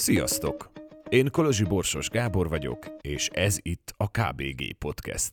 [0.00, 0.70] Sziasztok!
[1.08, 5.30] Én Kolozsi Borsos Gábor vagyok, és ez itt a KBG Podcast.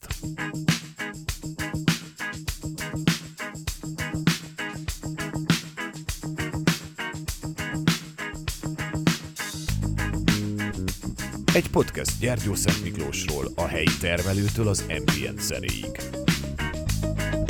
[11.54, 16.02] Egy podcast Gyergyó Szent Miklósról, a helyi termelőtől az ambient zenéig.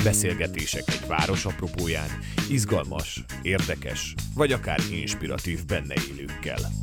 [0.03, 2.09] Beszélgetések egy város apropóján,
[2.49, 6.76] izgalmas, érdekes, vagy akár inspiratív benne élőkkel.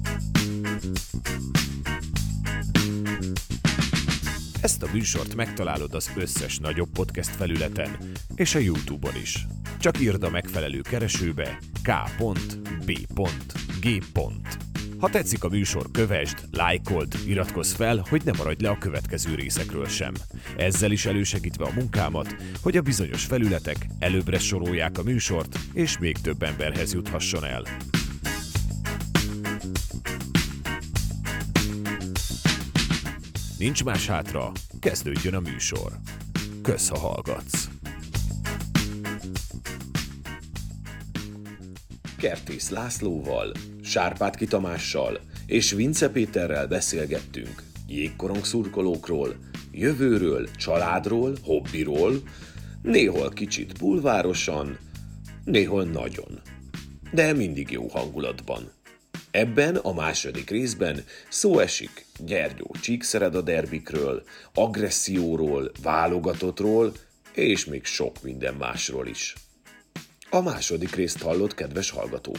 [4.65, 7.97] Ezt a műsort megtalálod az összes nagyobb podcast felületen,
[8.35, 9.47] és a Youtube-on is.
[9.79, 13.09] Csak írd a megfelelő keresőbe k.b.g.
[14.99, 19.87] Ha tetszik a műsor, kövesd, lájkold, iratkozz fel, hogy ne maradj le a következő részekről
[19.87, 20.13] sem.
[20.57, 26.19] Ezzel is elősegítve a munkámat, hogy a bizonyos felületek előbbre sorolják a műsort, és még
[26.19, 27.63] több emberhez juthasson el.
[33.65, 35.93] Nincs más hátra, kezdődjön a műsor.
[36.63, 37.69] Kösz, ha hallgatsz!
[42.19, 49.37] Kertész Lászlóval, Sárpátki Tamással és Vince Péterrel beszélgettünk jégkorong szurkolókról,
[49.73, 52.13] jövőről, családról, hobbiról,
[52.83, 54.79] néhol kicsit bulvárosan,
[55.45, 56.41] néhol nagyon,
[57.13, 58.71] de mindig jó hangulatban.
[59.35, 66.93] Ebben a második részben szó esik Gyergyó Csíkszereda derbikről, agresszióról, válogatottról,
[67.33, 69.35] és még sok minden másról is.
[70.31, 72.37] A második részt hallott, kedves hallgató.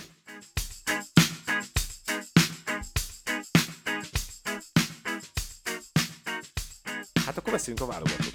[7.25, 8.34] Hát akkor beszéljünk a válogatottról.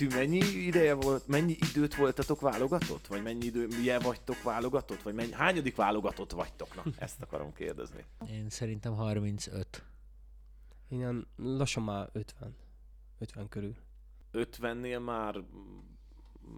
[0.00, 3.06] Ti mennyi ideje volt, mennyi időt voltatok válogatott?
[3.06, 5.02] Vagy mennyi idő, milyen vagytok válogatott?
[5.02, 6.74] Vagy mennyi, hányadik válogatott vagytok?
[6.74, 8.04] Na, ezt akarom kérdezni.
[8.30, 9.84] Én szerintem 35.
[10.88, 12.56] Én ilyen lassan már 50.
[13.18, 13.74] 50 körül.
[14.32, 15.34] 50-nél már,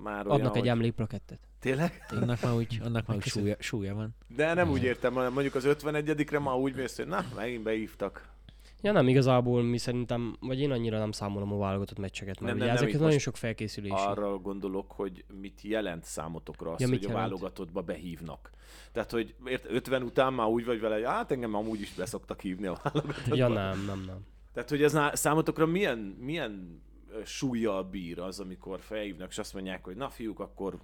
[0.02, 0.68] már olyan, Adnak egy hogy...
[0.68, 1.38] emlékplakettet.
[1.58, 2.06] Tényleg?
[2.08, 4.14] Annak már úgy, annak már úgy súlya, súlya van.
[4.26, 8.31] De nem úgy értem, hanem mondjuk az 51-re már úgy mész, hogy na, megint beívtak.
[8.82, 12.56] Ja nem, igazából mi szerintem, vagy én annyira nem számolom a válogatott meccseket, mert Nem,
[12.56, 13.92] nem, nem, ugye nem, ezek itt nagyon sok felkészülés.
[13.92, 17.18] Arra gondolok, hogy mit jelent számotokra az, Ja, hogy a jelent?
[17.18, 18.50] válogatottba behívnak.
[18.92, 22.40] Tehát, hogy ért, 50 után már úgy vagy vele, hogy hát engem amúgy is beszoktak
[22.40, 23.36] hívni a válogatottba.
[23.36, 24.26] Ja nem, nem, nem.
[24.52, 29.84] Tehát, hogy ez számotokra milyen, milyen ö, súlyjal bír az, amikor felhívnak, és azt mondják,
[29.84, 30.78] hogy na fiúk, akkor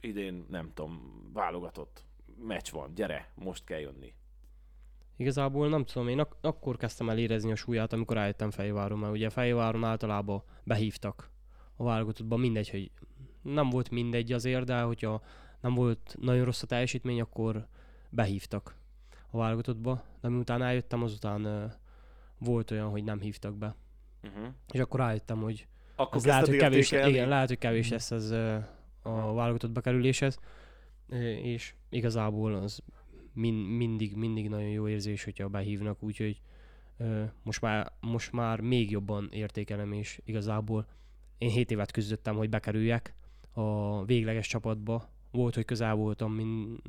[0.00, 2.04] idén, nem tudom, válogatott
[2.38, 4.14] meccs van, gyere, most kell jönni.
[5.16, 9.12] Igazából nem tudom, én ak- akkor kezdtem el érezni a súlyát, amikor eljöttem Fejváron, mert
[9.12, 11.30] ugye Fejváron általában behívtak
[11.76, 12.90] a válogatottba, mindegy, hogy
[13.42, 15.22] nem volt mindegy azért, de hogyha
[15.60, 17.66] nem volt nagyon rossz a teljesítmény, akkor
[18.10, 18.76] behívtak
[19.30, 21.72] a válogatottba, de miután eljöttem, azután uh,
[22.38, 23.74] volt olyan, hogy nem hívtak be.
[24.22, 24.46] Uh-huh.
[24.72, 28.30] És akkor rájöttem, hogy Akkor ez lehet, hogy kevés, igen, lehet, hogy kevés lesz ez
[28.30, 28.56] ö,
[29.02, 30.38] a válogatottba kerüléshez,
[31.08, 32.82] Ö, és igazából az
[33.32, 36.40] min, mindig, mindig nagyon jó érzés, hogyha behívnak, úgyhogy
[36.96, 40.86] ö, most már, most már még jobban értékelem, és igazából
[41.38, 43.14] én 7 évet küzdöttem, hogy bekerüljek
[43.52, 45.08] a végleges csapatba.
[45.30, 46.80] Volt, hogy közel voltam, min,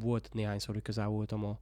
[0.00, 1.58] volt néhányszor, hogy közel voltam a,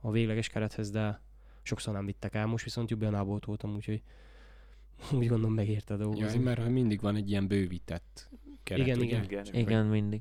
[0.00, 1.20] a végleges kerethez, de
[1.62, 2.46] sokszor nem vittek el.
[2.46, 4.02] Most viszont Jubilánából ott voltam, úgyhogy
[5.18, 6.38] úgy gondolom megérte a dolgozni.
[6.38, 8.28] Ja, mert mindig van egy ilyen bővített
[8.62, 9.06] keret, Igen, ugye?
[9.06, 9.24] igen.
[9.24, 10.20] Igen, Igen, mindig.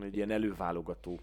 [0.00, 1.20] Egy ilyen előválogató.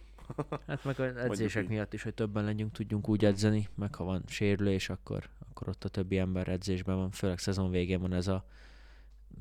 [0.68, 4.24] Hát meg az edzések miatt is, hogy többen legyünk, tudjunk úgy edzeni, meg ha van
[4.28, 8.46] sérülés, akkor, akkor ott a többi ember edzésben van, főleg szezon végén van ez a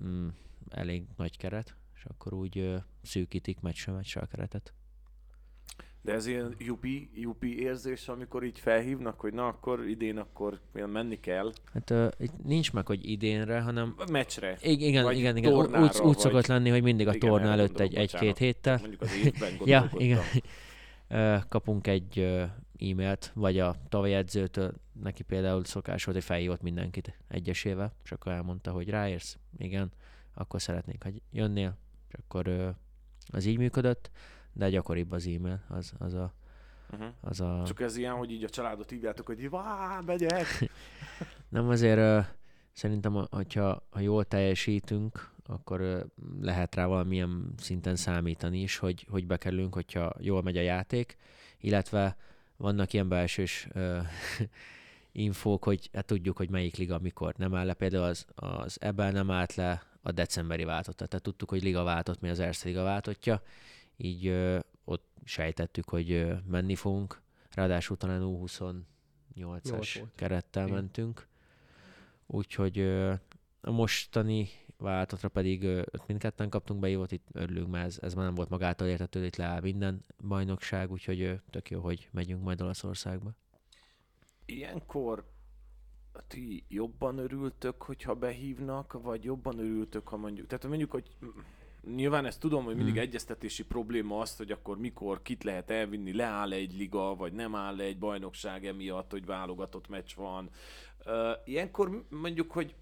[0.05, 0.29] mm,
[0.71, 4.73] elég nagy keret, és akkor úgy ö, szűkítik meccsről meccsre a keretet.
[6.03, 11.21] De ez ilyen jupi, jupi érzés, amikor így felhívnak, hogy na akkor idén akkor menni
[11.21, 11.53] kell.
[11.73, 14.59] Hát ö, itt nincs meg, hogy idénre, hanem A meccsre.
[14.63, 15.53] I- igen, Vagy igen, igen.
[15.53, 18.39] Úgy, tornára, úgy, úgy vagy- szokott lenni, hogy mindig a Igen, torna előtt egy, egy-két
[18.39, 18.79] héttel.
[18.81, 20.21] Mondjuk az évben Ja, igen.
[21.49, 22.19] Kapunk egy
[22.79, 28.33] e-mailt, vagy a tavalyi edzőtől, neki például szokás volt, hogy felhívott mindenkit egyesével, és akkor
[28.33, 29.93] elmondta, hogy ráérsz, igen,
[30.35, 31.77] akkor szeretnénk, hogy jönnél,
[32.09, 32.75] és akkor
[33.29, 34.11] az így működött,
[34.53, 36.33] de gyakoribb az e-mail, az, az a,
[36.93, 37.09] Uh-huh.
[37.21, 40.47] az a Csak ez ilyen, hogy így a családot hívjátok, hogy vá, megyek.
[41.49, 42.21] Nem azért ö,
[42.73, 46.07] szerintem, ha- hogyha ha jól teljesítünk, akkor
[46.41, 51.17] lehet rá valamilyen szinten számítani is, hogy, hogy bekerülünk, hogyha jól megy a játék,
[51.61, 52.17] illetve
[52.57, 53.99] vannak ilyen belsős ö,
[55.13, 57.75] infók, hogy hát tudjuk, hogy melyik liga mikor nem áll le.
[57.75, 60.97] Például az, az ebben nem állt le a decemberi váltott.
[60.97, 63.43] Tehát tudtuk, hogy liga váltott, mi az Erste liga váltottja,
[63.97, 67.21] így ö, ott sejtettük, hogy ö, menni fogunk.
[67.51, 68.89] Ráadásul talán 8-as
[69.35, 70.09] Nyolc volt.
[70.15, 70.75] kerettel Igen.
[70.75, 71.27] mentünk.
[72.27, 73.15] Úgyhogy ö,
[73.61, 74.49] a mostani
[74.79, 78.87] váltatra pedig öt mindketten kaptunk beívót, itt örülünk, mert ez, ez már nem volt magától
[78.87, 83.31] értetődő, itt leáll minden bajnokság, úgyhogy tök jó, hogy megyünk majd Olaszországba.
[84.45, 85.25] Ilyenkor
[86.27, 91.11] ti jobban örültök, hogyha behívnak, vagy jobban örültök, ha mondjuk, tehát mondjuk, hogy
[91.95, 93.03] nyilván ezt tudom, hogy mindig Hmm.
[93.03, 97.81] egyeztetési probléma az, hogy akkor mikor kit lehet elvinni, leáll egy liga, vagy nem áll
[97.81, 100.51] egy bajnokság emiatt, hogy válogatott meccs van.
[101.07, 101.13] Uh,
[101.45, 102.75] ilyenkor mondjuk, hogy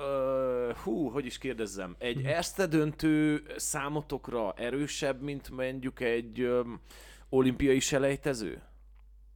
[0.00, 6.80] Uh, hú, hogy is kérdezzem, egy Erste döntő számotokra erősebb, mint mondjuk egy um,
[7.28, 8.62] olimpiai selejtező?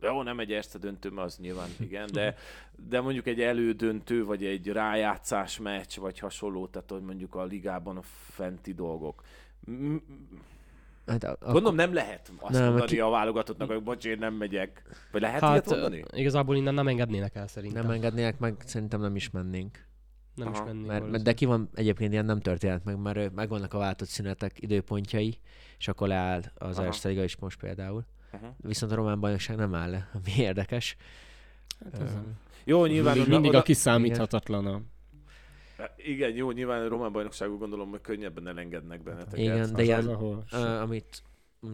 [0.01, 2.35] Jó, nem egy Erste döntő, mert az nyilván igen, de,
[2.89, 7.97] de mondjuk egy elődöntő, vagy egy rájátszás meccs, vagy hasonló, tehát hogy mondjuk a ligában
[7.97, 9.23] a fenti dolgok.
[11.07, 14.35] Hát, a, Gondolom nem lehet azt Nem, mondani ki- a válogatottnak, hogy bocs, én nem
[14.35, 14.83] megyek.
[15.13, 16.05] Vagy lehet Hát ilyet mondani?
[16.13, 17.83] igazából innen nem engednének el szerintem.
[17.83, 19.87] nem engednének meg, szerintem nem is mennénk.
[20.35, 20.87] Nem is Aha, mennék.
[20.87, 24.63] Mert, mert de ki van, egyébként ilyen nem történt meg, mert megvannak a váltott szünetek
[24.63, 25.39] időpontjai,
[25.79, 26.79] és akkor leáll az.
[26.79, 28.05] Erste Liga is most például.
[28.31, 28.55] Aha.
[28.57, 30.97] Viszont a román bajnokság nem áll le, ami érdekes.
[31.85, 32.17] Hát ez
[32.65, 34.83] Jó, nyilván mindig, oda, oda, a kiszámíthatatlan a
[35.97, 39.39] Igen, jó, nyilván a román bajnokságú gondolom, hogy könnyebben elengednek benneteket.
[39.39, 40.45] Igen, de az, ilyen, ahol
[40.81, 41.23] amit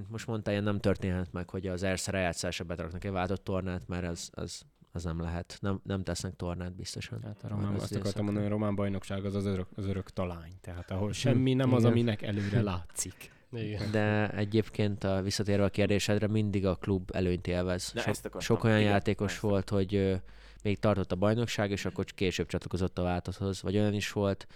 [0.09, 4.07] most mondtál, ilyen nem történhet meg, hogy az Erste rájátszásra beteraknak egy váltott tornát, mert
[4.07, 5.59] az, az, az nem lehet.
[5.61, 7.23] Nem, nem tesznek tornát biztosan.
[7.23, 9.87] Hát a román, az azt akartam mondani, hogy a román bajnokság az az örök, az
[9.87, 10.53] örök talány.
[10.61, 13.33] Tehát ahol semmi nem az, aminek előre látszik.
[13.53, 13.91] Igen.
[13.91, 17.93] De egyébként a, visszatérve a kérdésedre, mindig a klub előnyt élvez.
[17.95, 20.15] Na, Sok, sok olyan Igen, játékos ezt volt, hogy ö,
[20.63, 23.63] még tartott a bajnokság, és akkor később csatlakozott a váltathoz.
[23.63, 24.47] Vagy olyan is volt,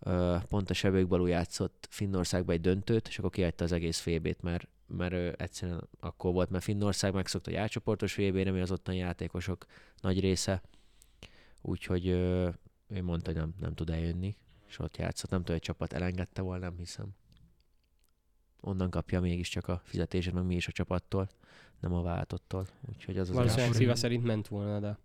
[0.00, 4.68] ö, pont a sebőkbalú játszott Finnországba egy döntőt, és akkor kihagyta az egész fb mert,
[4.96, 9.66] mert ö, egyszerűen akkor volt, mert Finnország megszokta a átcsoportos VB-re, mi az ottani játékosok
[10.00, 10.62] nagy része.
[11.60, 12.48] Úgyhogy ö,
[12.88, 14.36] ő mondta, hogy nem, nem tud eljönni,
[14.68, 15.30] és ott játszott.
[15.30, 17.14] Nem tudom, hogy a csapat elengedte volna, nem hiszem.
[18.60, 21.28] Onnan kapja mégiscsak a fizetését, meg mi is a csapattól,
[21.80, 22.66] nem a váltottól.
[22.88, 24.98] Úgyhogy az az Valószínűleg szíve szerint ment volna, de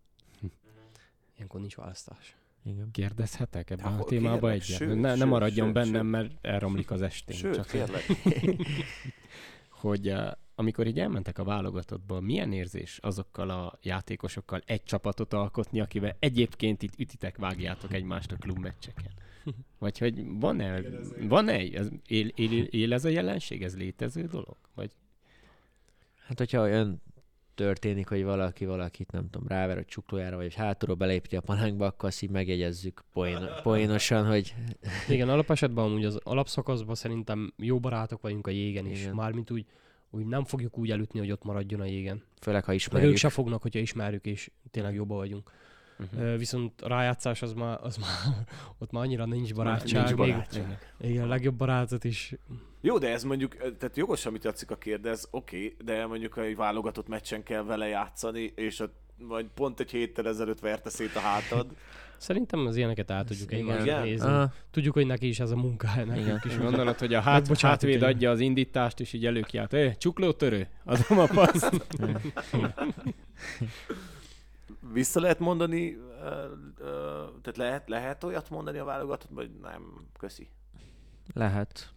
[1.36, 2.36] ilyenkor nincs választás.
[2.64, 2.92] Igen.
[2.92, 5.00] Kérdezhetek ebben Hát, a témába kérlek, egyet?
[5.00, 6.12] ne, ne maradjon sőt, bennem, sőt.
[6.12, 7.38] mert elromlik az estén.
[7.38, 8.04] Sőt, Csak kérlek.
[9.80, 15.80] hogy uh, amikor így elmentek a válogatottból, milyen érzés azokkal a játékosokkal egy csapatot alkotni,
[15.80, 19.12] akivel egyébként itt ütitek, vágjátok egymást a klubmeccseken?
[19.78, 20.82] Vagy hogy van-e,
[21.20, 24.58] van-e ez, él, él, él, ez a jelenség, ez létező dolog?
[24.76, 24.92] Vagy
[26.30, 27.02] Hát, hogyha olyan
[27.64, 32.10] történik, hogy valaki valakit, nem tudom, ráver a csuklójára, vagy hátulról belépti a palánkba, akkor
[32.10, 34.56] azt így megjegyezzük poén, poénosan, hogy
[35.10, 39.02] Igen, alapesetben amúgy az alapszakaszban szerintem jó barátok vagyunk a jégen is.
[39.02, 39.16] Igen.
[39.16, 39.66] Mármint úgy,
[40.10, 42.24] úgy nem fogjuk úgy elütni, hogy ott maradjon a jégen.
[42.42, 43.12] főleg, ha Meg ismerjük.
[43.12, 45.52] ők se fognak, hogyha ismerjük, és tényleg jobban vagyunk.
[46.00, 46.38] Uh-huh.
[46.38, 48.46] Viszont a rájátszás az már, az már,
[48.80, 50.04] ott már annyira nincs barátság.
[50.06, 50.94] nincs még- barátság.
[51.02, 52.36] Igen, a legjobb barátot is.
[52.82, 57.44] Jó, de ez mondjuk, tehát jogos, amit Jacika kérdez, oké, de mondjuk egy válogatott meccsen
[57.44, 58.96] kell vele játszani, és ott
[59.28, 61.68] majd pont egy héttel ezelőtt verte szét a hátad.
[62.18, 64.02] Szerintem az ilyeneket el tudjuk Igen?
[64.02, 64.28] nézni.
[64.28, 66.18] Ah, Tudjuk, hogy neki is ez a munkája, Igen.
[66.18, 66.58] nekünk is.
[66.58, 69.72] Gondolod, hogy a hát, hátvéd adja az indítást, és így előkiált.
[69.72, 71.72] Hé, csuklótörő, adom a paszt.
[74.92, 80.50] Vissza lehet mondani, ö, ö, tehát lehet, lehet olyat mondani a válogatott, vagy nem, köszi.
[81.34, 81.94] lehet.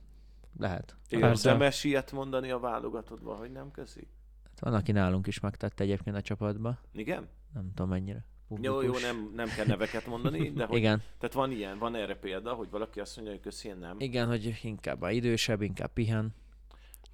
[0.59, 0.97] Lehet.
[1.09, 1.51] Igen, Persze.
[1.51, 4.09] Demes ilyet mondani a válogatottban, hogy nem köszi.
[4.45, 6.79] Hát Van, aki nálunk is megtette egyébként a csapatba.
[6.93, 7.29] Igen?
[7.55, 8.25] Nem tudom mennyire.
[8.49, 9.03] Jó, jó, publikus.
[9.03, 12.71] nem, nem kell neveket mondani, de hogy, Igen, tehát van ilyen, van erre példa, hogy
[12.71, 13.97] valaki azt mondja, hogy köszi, én nem.
[13.99, 16.35] igen, hogy inkább a idősebb, inkább pihen.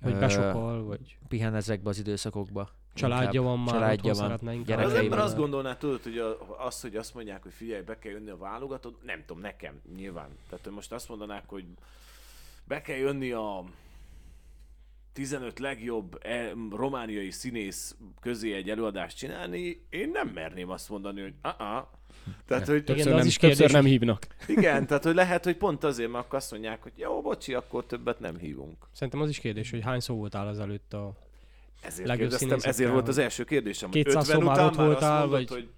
[0.01, 2.71] Vagy besokol, vagy Pihen ezekbe az időszakokba.
[2.99, 4.79] Családja van már, családja van, szeretne inkább.
[4.79, 7.99] Az gyerekei ember azt gondolná, tudod, hogy a, az, hogy azt mondják, hogy figyelj, be
[7.99, 10.29] kell jönni a válogatott, nem tudom, nekem nyilván.
[10.49, 11.65] Tehát, hogy most azt mondanák, hogy
[12.65, 13.65] be kell jönni a
[15.13, 21.35] 15 legjobb e, romániai színész közé egy előadást csinálni, én nem merném azt mondani, hogy
[21.43, 21.87] uh-uh.
[22.47, 24.27] Tehát, hogy Többször, de az nem, is többször kérdés, nem hívnak.
[24.47, 27.87] igen, tehát, hogy lehet, hogy pont azért, mert akkor azt mondják, hogy jó, bocsi, akkor
[27.87, 28.77] többet nem hívunk.
[28.93, 31.28] Szerintem az is kérdés, hogy hány szó voltál az előtt a...
[31.83, 34.77] Ezért Legjobb kérdeztem, ezért volt az első kérdésem, hogy 200 50 szó már után ott
[34.77, 35.69] már voltál, azt mondod, vagy- hogy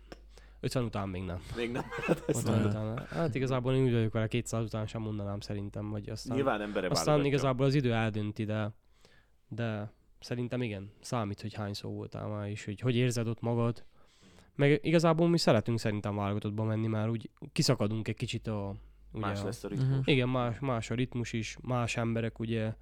[0.60, 1.40] 50 után még nem.
[1.56, 1.82] még nem.
[2.06, 3.06] Hát ez 50 után.
[3.10, 6.36] Hát igazából én úgy vagyok vele, 200 után sem mondanám szerintem, vagy aztán...
[6.36, 7.32] Nyilván embere Aztán válogatja.
[7.32, 8.70] igazából az idő eldönti, de,
[9.48, 13.84] de szerintem igen, számít, hogy hány szó voltál már, és hogy hogy érzed ott magad.
[14.54, 18.74] Meg igazából mi szeretünk szerintem válogatottba menni, már úgy kiszakadunk egy kicsit a...
[19.12, 19.88] Ugye Más lesz a ritmus.
[19.88, 19.98] Mhm.
[20.04, 22.74] Igen, más, más a ritmus is, más emberek ugye,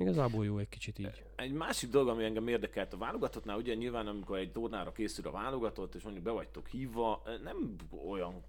[0.00, 1.24] Igazából jó egy kicsit így.
[1.36, 5.30] Egy másik dolog, ami engem érdekelt a válogatottnál, ugye nyilván amikor egy tornára készül a
[5.30, 7.76] válogatott, és mondjuk be vagytok hívva, nem
[8.08, 8.42] olyan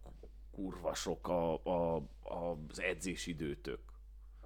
[0.51, 3.79] kurva sok a, a, a, az edzési időtök.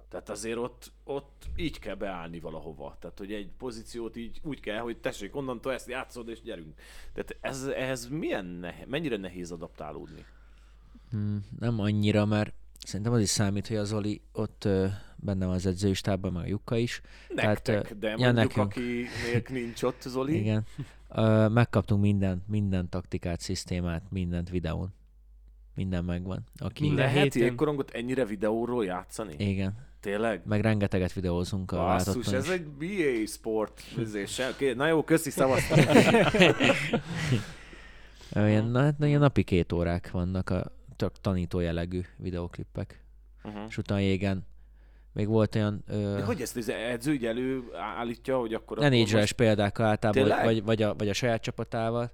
[0.08, 2.96] Tehát azért ott, ott így kell beállni valahova.
[3.00, 6.74] Tehát, hogy egy pozíciót így úgy kell, hogy tessék, onnantól ezt játszod, és gyerünk.
[7.12, 10.24] Tehát ez, ehhez milyen nehe, mennyire nehéz adaptálódni?
[11.10, 15.54] Hmm, nem annyira, mert szerintem az is számít, hogy az Oli ott ö, benne van
[15.54, 17.00] az edzőistában, meg a Jukka is.
[17.28, 18.66] Nektek, Tehát, ö, de ja, mondjuk nekünk.
[18.70, 20.38] akinek nincs ott, Zoli.
[20.38, 20.64] Igen.
[21.08, 24.94] Ö, megkaptunk minden, minden taktikát, szisztémát, mindent videón.
[25.74, 26.44] Minden megvan.
[26.58, 26.82] Aki...
[26.82, 29.34] Minden Lehet héten- jégkorongot ennyire videóról játszani?
[29.38, 29.74] Igen.
[30.00, 30.42] Tényleg?
[30.44, 32.50] Meg rengeteget videózunk a Basszus, ez is.
[32.50, 33.82] egy BA sport.
[34.54, 35.78] Oké, Na jó, köszi, szavaztam.
[38.32, 43.02] Ö, Ilyen, na, hát ilyen napi két órák vannak a tök tanító jellegű videoklippek.
[43.44, 43.62] uh-huh.
[43.68, 44.46] És utána jégen
[45.12, 48.76] még volt olyan ö, De hogy ezt az edző előállítja, hogy akkor...
[48.76, 50.44] ne akkor négyzses példákkal általában, Tényleg?
[50.44, 52.12] vagy, vagy, a, vagy a saját csapatával,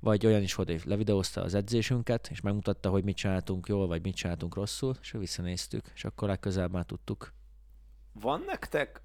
[0.00, 4.02] vagy olyan is volt, hogy levideózta az edzésünket, és megmutatta, hogy mit csináltunk jól, vagy
[4.02, 7.32] mit csináltunk rosszul, és visszanéztük, és akkor legközelebb már tudtuk.
[8.12, 9.02] Van nektek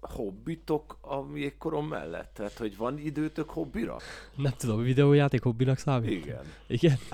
[0.00, 2.34] hobbitok a jégkoron mellett?
[2.34, 3.96] Tehát, hogy van időtök hobbira?
[4.36, 6.10] Nem tudom, videójáték hobbinak számít?
[6.10, 6.44] Igen.
[6.66, 6.96] Igen?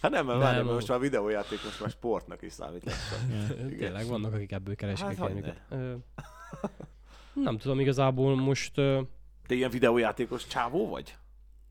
[0.00, 3.68] Hát nem, mert várj, most már videójáték, most már sportnak is számít lassan.
[3.78, 5.30] Tényleg vannak, akik ebből keresik Hát, a
[7.44, 8.78] Nem tudom, igazából most...
[8.78, 9.00] ö,
[9.46, 11.16] Te ilyen videójátékos csávó vagy?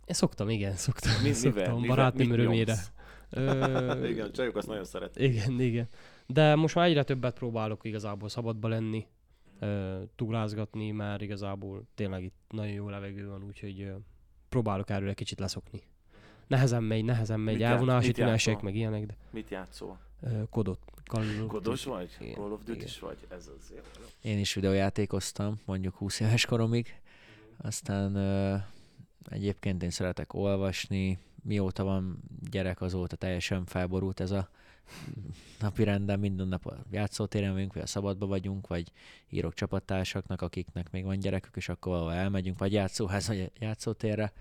[0.06, 1.12] Én szoktam, igen, szoktam.
[1.24, 1.96] Mi- szoktam, Mivel?
[1.96, 2.76] barátnőm örömére.
[3.30, 5.18] Ö, Igen, csajok azt nagyon szeret.
[5.20, 5.88] Igen, igen.
[6.28, 9.08] De most már egyre többet próbálok igazából szabadba lenni,
[9.64, 13.96] ö, túrázgatni, már igazából tényleg itt nagyon jó levegő van, úgyhogy ö,
[14.50, 15.82] próbálok erről egy kicsit leszokni.
[16.48, 18.64] Nehezen megy, nehezen megy, Mit ját- elvonási tünesek, játszol?
[18.70, 20.00] meg ilyenek, de Mit játszol?
[20.50, 20.80] kodot.
[21.06, 21.24] Call
[21.62, 21.90] Duty.
[21.90, 22.18] vagy?
[22.20, 23.18] Igen, Call of duty is vagy?
[23.30, 23.82] Ez az jó.
[24.22, 27.02] Én is videójátékoztam, mondjuk 20 éves koromig,
[27.58, 28.56] aztán ö,
[29.30, 34.50] egyébként én szeretek olvasni, mióta van gyerek, azóta teljesen felborult ez a
[35.60, 38.92] napi renden, minden nap a játszótéren vagyunk, vagy a szabadba vagyunk, vagy
[39.30, 44.34] írok csapattársaknak, akiknek még van gyerekük, és akkor valahol elmegyünk, vagy játszóház, vagy játszótérre.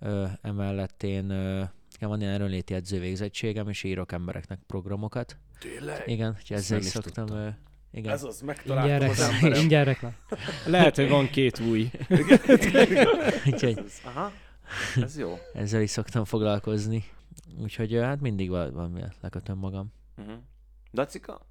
[0.00, 1.58] Ö, emellett én ö,
[1.92, 5.36] nekem van ilyen erőnléti edzővégzettségem, és írok embereknek programokat.
[5.58, 6.02] Tényleg?
[6.06, 7.28] Igen, úgyhogy ezzel is szoktam.
[7.28, 7.48] Ö,
[7.90, 8.12] igen.
[8.12, 9.34] Ez az, Ingyen megtaláltam az reklám.
[9.34, 9.62] emberem.
[9.62, 10.16] Ingyen reklám.
[10.66, 11.90] Lehet, hogy van két új.
[13.46, 14.32] Úgyhogy Aha,
[14.96, 15.38] ez jó.
[15.54, 17.04] ezzel is szoktam foglalkozni.
[17.62, 19.92] Úgyhogy hát mindig van, van miért lekötöm magam.
[20.16, 20.34] Uh-huh.
[20.92, 21.46] Dacika?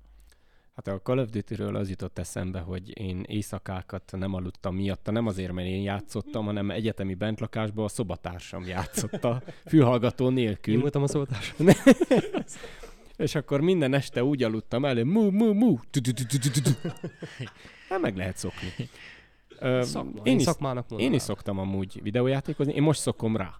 [0.75, 5.27] Hát a Call of Duty-ről az jutott eszembe, hogy én éjszakákat nem aludtam miatta, nem
[5.27, 10.79] azért, mert én játszottam, hanem egyetemi bentlakásban a szobatársam játszotta, fülhallgató Én nélkül.
[10.79, 11.55] voltam a szótás.
[13.17, 16.49] És akkor minden este úgy aludtam elő, mu, mu, mu, tu, tu, tu, tu, tu,
[16.49, 16.89] tu, tu.
[17.89, 18.67] Hát meg lehet szokni.
[19.81, 20.21] Szakma.
[20.23, 21.13] én, is, szakmának én mondanám.
[21.13, 23.59] is szoktam amúgy videójátékozni, én most szokom rá.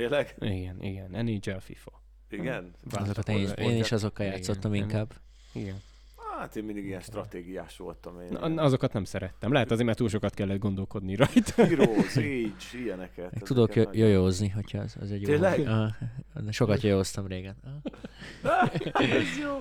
[0.00, 0.34] Tényleg?
[0.38, 2.02] Igen, igen, NHL FIFA.
[2.30, 2.74] Igen?
[2.90, 4.88] Azokat én, is, én is azokkal játszottam igen.
[4.88, 5.14] inkább.
[5.52, 5.82] Igen.
[6.40, 8.20] Hát én mindig ilyen stratégiás voltam.
[8.20, 9.52] Én Na, azokat nem szerettem.
[9.52, 11.64] Lehet azért, mert túl sokat kellett gondolkodni rajta.
[11.64, 12.50] Heroes, Age,
[12.82, 13.32] ilyeneket.
[13.32, 15.28] Meg tudok jó- nagyon- jójózni, hogyha az, az egy jó.
[15.28, 15.60] Tényleg?
[15.68, 15.90] Aha.
[16.50, 17.56] Sokat jójóztam régen.
[18.42, 18.70] Aha.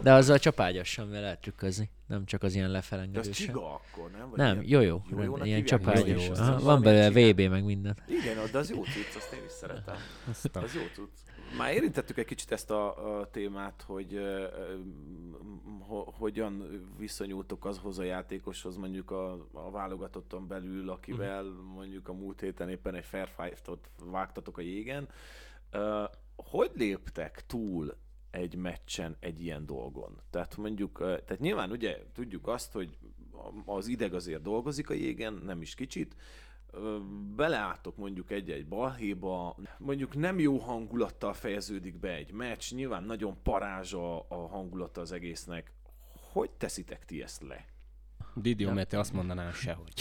[0.02, 3.34] De azzal csapágyasan lehet trükközni, nem csak az ilyen De az lefelengedősen.
[3.34, 4.30] csiga akkor, nem?
[4.30, 5.02] Vagy Nem, ilyen- jó-jó.
[5.10, 7.10] Jó-jónak Ilyen az Van belőle.
[7.32, 7.98] VB meg minden.
[8.08, 9.96] Igen, de az jó cucc, azt én is szeretem.
[10.30, 11.10] Azt a- Ez jó cucc.
[11.58, 14.20] Már érintettük egy kicsit ezt a, a témát, hogy
[15.80, 22.40] ho, hogyan viszonyultok azhoz a játékoshoz mondjuk a, a válogatotton belül, akivel mondjuk a múlt
[22.40, 25.10] héten éppen egy fair fight-ot vágtatok a jégen.
[25.72, 26.04] Ö,
[26.36, 27.96] hogy léptek túl
[28.32, 30.22] egy meccsen egy ilyen dolgon?
[30.30, 32.98] Tehát mondjuk, tehát nyilván ugye tudjuk azt, hogy
[33.66, 36.16] az ideg azért dolgozik a jégen, nem is kicsit,
[37.36, 43.94] beleálltok mondjuk egy-egy balhéba, mondjuk nem jó hangulattal fejeződik be egy meccs, nyilván nagyon parázs
[43.94, 45.72] a, a hangulata az egésznek.
[46.32, 47.66] Hogy teszitek ti ezt le?
[48.36, 49.94] Didio Mete azt mondaná sehogy.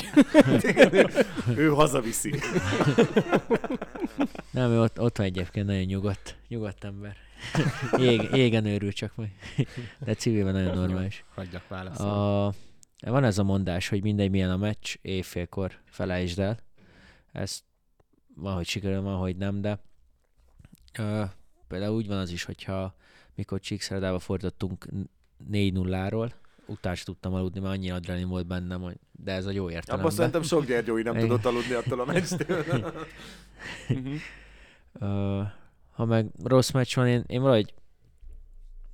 [1.56, 2.34] Ő, hazaviszi.
[4.50, 7.16] Nem, ő ott, ott van egyébként nagyon nyugodt, nyugodt ember.
[7.96, 9.32] Jég, jégen őrül csak meg.
[9.98, 11.24] De civilben nagyon normális.
[11.34, 12.12] Hagyjak válaszolni.
[12.12, 12.52] A,
[13.00, 16.58] van ez a mondás, hogy mindegy milyen a meccs, éjfélkor felejtsd el.
[17.32, 17.62] Ez
[18.34, 19.80] van, hogy sikerül, van, hogy nem, de
[20.98, 21.24] ö,
[21.68, 22.94] például úgy van az is, hogyha
[23.34, 24.86] mikor Csíkszeredába fordítottunk
[25.50, 26.30] 4-0-ról,
[26.66, 30.10] utána tudtam aludni, mert annyi adrenalin volt bennem, hogy de ez a jó Abban értelemben.
[30.10, 32.64] szerintem sok Gyergyói nem tudott aludni attól a meccstől.
[33.88, 34.14] Mhm.
[35.90, 37.74] Ha meg rossz meccs van, én, én valahogy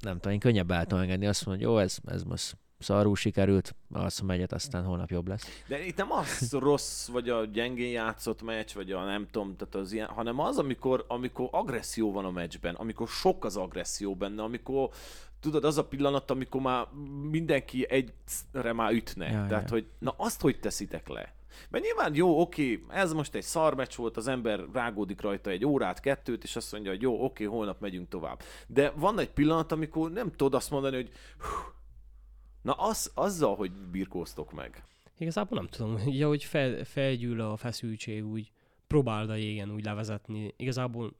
[0.01, 3.75] nem tudom, én könnyebb tudom engedni, azt mondom, hogy jó, ez, ez most szarul sikerült,
[3.93, 5.63] alszom egyet, aztán holnap jobb lesz.
[5.67, 9.75] De itt nem az rossz, vagy a gyengén játszott meccs, vagy a nem tudom, tehát
[9.75, 14.43] az ilyen, hanem az, amikor, amikor agresszió van a meccsben, amikor sok az agresszió benne,
[14.43, 14.89] amikor
[15.41, 16.87] tudod, az a pillanat, amikor már
[17.31, 19.27] mindenki egyre már ütne.
[19.27, 19.75] Ja, Ja, Tehát, ja.
[19.75, 21.35] hogy na azt hogy teszitek le?
[21.71, 25.65] Mert nyilván jó, oké, ez most egy szar meccs volt, az ember rágódik rajta egy
[25.65, 28.43] órát, kettőt, és azt mondja, hogy jó, oké, holnap megyünk tovább.
[28.67, 31.73] De van egy pillanat, amikor nem tudod azt mondani, hogy hú,
[32.65, 34.85] na az, azzal, hogy birkóztok meg.
[35.19, 38.51] Igazából nem tudom, így ahogy fel, felgyűl a feszültség, úgy
[38.87, 40.55] próbáld a jégen úgy levezetni.
[40.57, 41.13] Igazából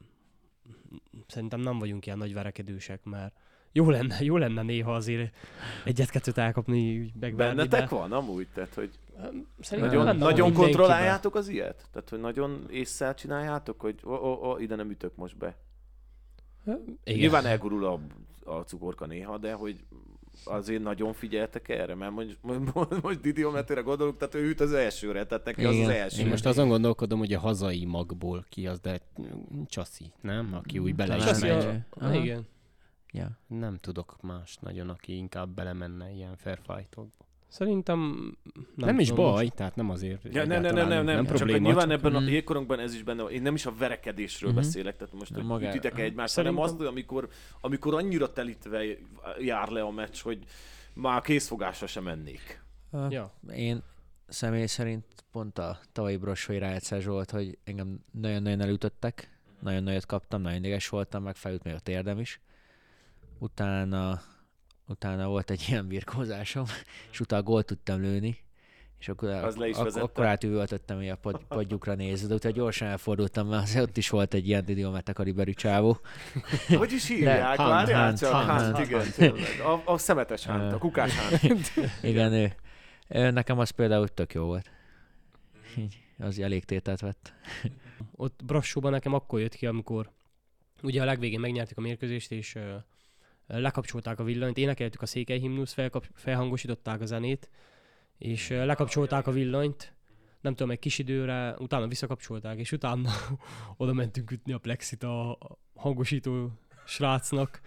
[1.27, 3.35] szerintem nem vagyunk ilyen nagy verekedősek, mert
[3.73, 5.37] jó lenne, jó lenne néha azért
[5.85, 8.49] egyet-kettőt elkapni, úgy megverni, Bennetek de van amúgy?
[8.55, 8.99] Tehát, hogy
[9.61, 11.89] Szerintem nagyon, nagyon kontrolláljátok az ilyet?
[11.93, 15.57] Tehát, hogy nagyon észszel csináljátok, hogy o, o, o, ide nem ütök most be.
[16.65, 16.99] Igen.
[17.05, 18.01] Nyilván elgurul a,
[18.45, 19.85] a cukorka néha, de hogy
[20.45, 25.27] azért nagyon figyeltek erre, mert most, most, most Didiometére gondolok, tehát ő üt az elsőre,
[25.27, 25.91] tehát neki az az Igen.
[25.91, 26.21] első.
[26.23, 29.01] Én most azon gondolkodom, hogy a hazai magból ki az, de
[29.67, 30.55] Csaszi, nem?
[30.55, 31.85] Aki úgy bele is megy.
[31.91, 32.47] a- igen.
[33.13, 33.39] Ja.
[33.47, 37.25] Nem tudok más nagyon, aki inkább belemenne ilyen fair fightokba.
[37.55, 37.99] Szerintem
[38.77, 40.23] Nem, nem, is baj, most- tehát nem azért.
[40.25, 42.29] Ja, nem, nem, nem, nem, nem, nem csak probléma, nyilván csak ebben a Mhm.
[42.29, 43.31] jégkorunkban ez is benne van.
[43.33, 44.59] Én nem is a verekedésről Mhm.
[44.61, 47.29] beszélek, tehát most, Nem hogy ütitek egymást, Szerintem- hanem azt, hogy amikor,
[47.61, 48.83] amikor annyira telítve
[49.41, 50.39] jár le a meccs, hogy
[50.95, 52.63] már készfogásra sem mennék.
[53.09, 53.33] Ja.
[53.55, 53.83] Én
[54.29, 60.41] személy szerint pont a tavalyi Brossói rájátszás volt, hogy engem nagyon-nagyon elütöttek, nagyon nagyot kaptam,
[60.43, 62.41] nagyon ideges voltam, meg felült még a térdem is.
[63.39, 64.21] Utána,
[64.87, 66.65] utána volt egy ilyen birkózásom,
[67.11, 68.39] és utána gólt tudtam lőni,
[68.99, 72.89] és akkor, Az le is ak- akkor átüvöltöttem a pod, padjukra nézve, de utána gyorsan
[72.89, 75.99] elfordultam, mert azért ott is volt egy ilyen Didiomete kaliberű csávó.
[76.79, 77.47] Hogy is hívják?
[77.57, 79.15] Hunt, Várjál Hunt, csak, Hunt, Hunt, Hunt, igen, Hunt.
[79.15, 79.61] tényleg.
[79.61, 81.73] A, a szemetes hánt, a kukás hánt.
[82.03, 82.53] Igen, ő.
[83.31, 84.71] Nekem az például tök jó volt.
[85.79, 87.33] Így, az elég tételt vett.
[88.13, 90.11] ott Brassóban nekem akkor jött ki, amikor
[90.83, 92.63] ugye a legvégén megnyertük a mérkőzést, és uh,
[93.47, 97.51] lekapcsolták a villanyt, énekeltük a székely himnusz, felkap, felhangosították a zenét,
[98.19, 99.95] és uh, lekapcsolták a villanyt,
[100.41, 103.11] nem tudom, egy kis időre, utána visszakapcsolták, és utána
[103.77, 105.39] oda mentünk ütni a plexit a
[105.75, 106.51] hangosító
[106.87, 107.61] srácnak,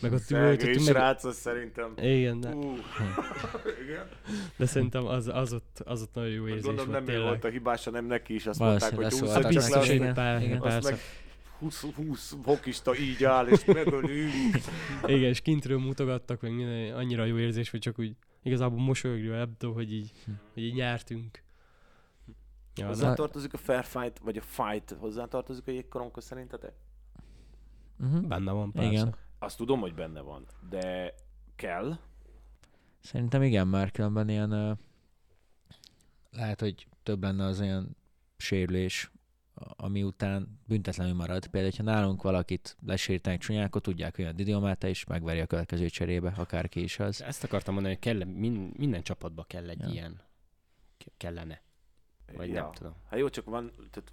[0.00, 0.94] meg ott Szegény üvöltöttünk, meg...
[0.94, 1.92] srác, az szerintem.
[1.96, 2.48] Igen, de,
[3.84, 4.08] igen.
[4.56, 7.44] de szerintem az, az, ott, az ott nagyon jó érzés Gondolom volt, nem ő volt
[7.44, 9.88] a hibás, hanem neki is azt Valószínűleg mondták, hogy Hát csak le, biztos.
[9.88, 10.60] Biztos, igen.
[10.60, 10.90] azt persze.
[10.90, 11.00] meg
[11.64, 14.32] 20, 20 hokista így áll, és megölünk.
[15.06, 19.54] Igen, és kintről mutogattak, meg minden, annyira jó érzés, hogy csak úgy igazából mosolyogni, nem
[19.56, 20.12] tudom, hogy így,
[20.52, 21.42] hogy így nyertünk.
[22.76, 26.72] Ja, Hozzátartozik a fair fight, vagy a fight hozzátartozik a jégkoronghoz szerintetek?
[28.00, 28.26] Uh-huh.
[28.26, 28.90] benne van persze.
[28.90, 29.14] Igen.
[29.38, 31.14] Azt tudom, hogy benne van, de
[31.56, 31.98] kell.
[33.00, 34.72] Szerintem igen, mert különben ilyen ö,
[36.30, 37.96] lehet, hogy több lenne az olyan
[38.36, 39.13] sérülés, a-
[39.76, 41.46] ami után büntetlenül marad.
[41.46, 45.88] Például, ha nálunk valakit lesértenek csúnyán, akkor tudják, hogy a Didiomáta is megveri a következő
[45.88, 47.22] cserébe, akárki is az.
[47.22, 49.88] Ezt akartam mondani, hogy kell, min, minden csapatba kell egy Ja.
[49.88, 50.20] ilyen.
[50.98, 51.62] Ke- Kellene.
[52.36, 52.62] Vagy ja.
[52.62, 52.94] nem tudom.
[53.10, 54.12] Hát jó, csak van, tehát,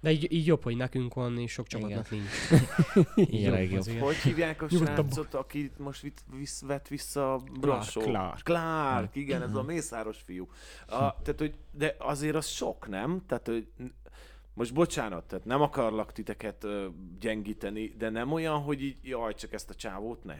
[0.00, 2.24] De így, így jobb, hogy nekünk van, és sok csapatnak Igen.
[2.24, 3.46] nincs.
[3.46, 3.78] A legjobb.
[3.78, 4.02] az, igen.
[4.02, 8.00] hogy hívják a srácot, aki most vitt, visz, vett vissza a Brassó?
[8.00, 8.42] Clark.
[8.42, 10.48] Clark, igen, ez a mészáros fiú.
[10.86, 13.22] A, tehát, hogy, de azért az sok, nem?
[13.26, 13.66] Tehát, hogy
[14.54, 16.86] most bocsánat, tehát nem akarlak titeket ö,
[17.20, 20.36] gyengíteni, de nem olyan, hogy így, jaj, csak ezt a csávót ne.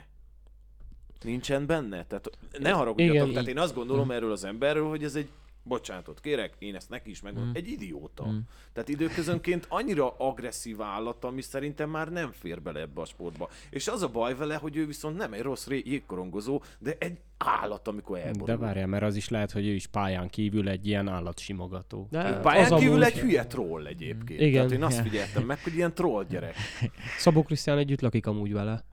[1.23, 2.05] Nincsen benne?
[2.07, 5.29] Tehát ne haragudjatok, Igen, tehát így- én azt gondolom erről az emberről, hogy ez egy
[5.63, 7.55] bocsánatot kérek, én ezt neki is megmondom, Mm.
[7.57, 8.27] egy idióta.
[8.31, 8.39] Mm.
[8.73, 13.49] Tehát időközönként annyira agresszív állat, ami szerintem már nem fér bele ebbe a sportba.
[13.71, 17.89] És az a baj vele, hogy ő viszont nem egy rossz jégkorongozó, de egy állat,
[17.89, 18.47] amikor elborul.
[18.47, 22.07] De várjál, mert az is lehet, hogy ő is pályán kívül egy ilyen állatsimogató.
[22.11, 24.41] De Pályán az kívül amúgy- egy hülye troll egyébként.
[24.41, 24.53] Igen.
[24.53, 25.03] Tehát én azt Ja.
[25.03, 26.55] figyeltem meg, hogy ilyen troll gyerek.
[27.19, 28.85] Szabó Krisztián együtt lakik amúgy vele.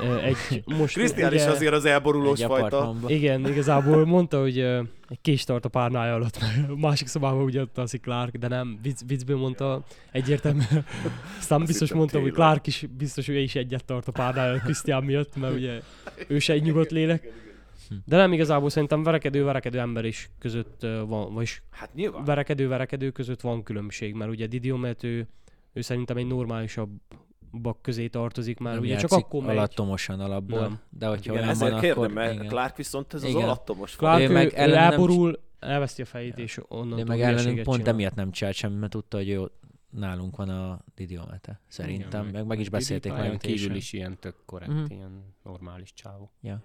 [0.00, 2.94] Egy, most Krisztián is azért az elborulós fajta.
[3.06, 7.60] Igen, igazából mondta, hogy egy kés tart a párnája alatt, mert a másik szobában ugye
[7.60, 10.84] ott alszik Clark, de nem, vicc, viccből mondta egyértelműen.
[11.38, 12.32] Aztán Azt biztos mondta, hogy.
[12.32, 15.80] Clark is biztos, hogy ő is egyet tart a párnája alatt Krisztián miatt, mert ugye
[16.28, 17.32] ő se egy nyugodt lélek.
[18.04, 22.24] De nem igazából szerintem verekedő-verekedő ember is között van, vagyis Hát nyilván.
[22.24, 25.26] verekedő-verekedő között van különbség, mert ugye Didiomet ő,
[25.72, 26.26] ő szerintem egy
[27.52, 29.56] normálisabbak közé tartozik, már Nem ugye csak akkor megy.
[29.56, 30.80] alattomosan alapból, Nem.
[30.90, 32.14] de hogyha Igen, olyan ezért van, kérdem, akkor...
[32.14, 32.46] mert igen.
[32.48, 33.42] Clark viszont ez az Igen.
[33.42, 37.20] alattomos Clark Ő meg ő, ellene nem elborul, elveszti a fejét, és onnan De meg
[37.20, 39.50] ellenünk pont emiatt nem csinált semmit, mert tudta, hogy ő
[39.90, 41.60] nálunk van a Didiomete.
[41.68, 44.84] Szerintem, meg, meg is beszélték meg kívül is ilyen tök korrekt, Mhm.
[44.88, 46.30] ilyen normális csávó.
[46.40, 46.62] Ja.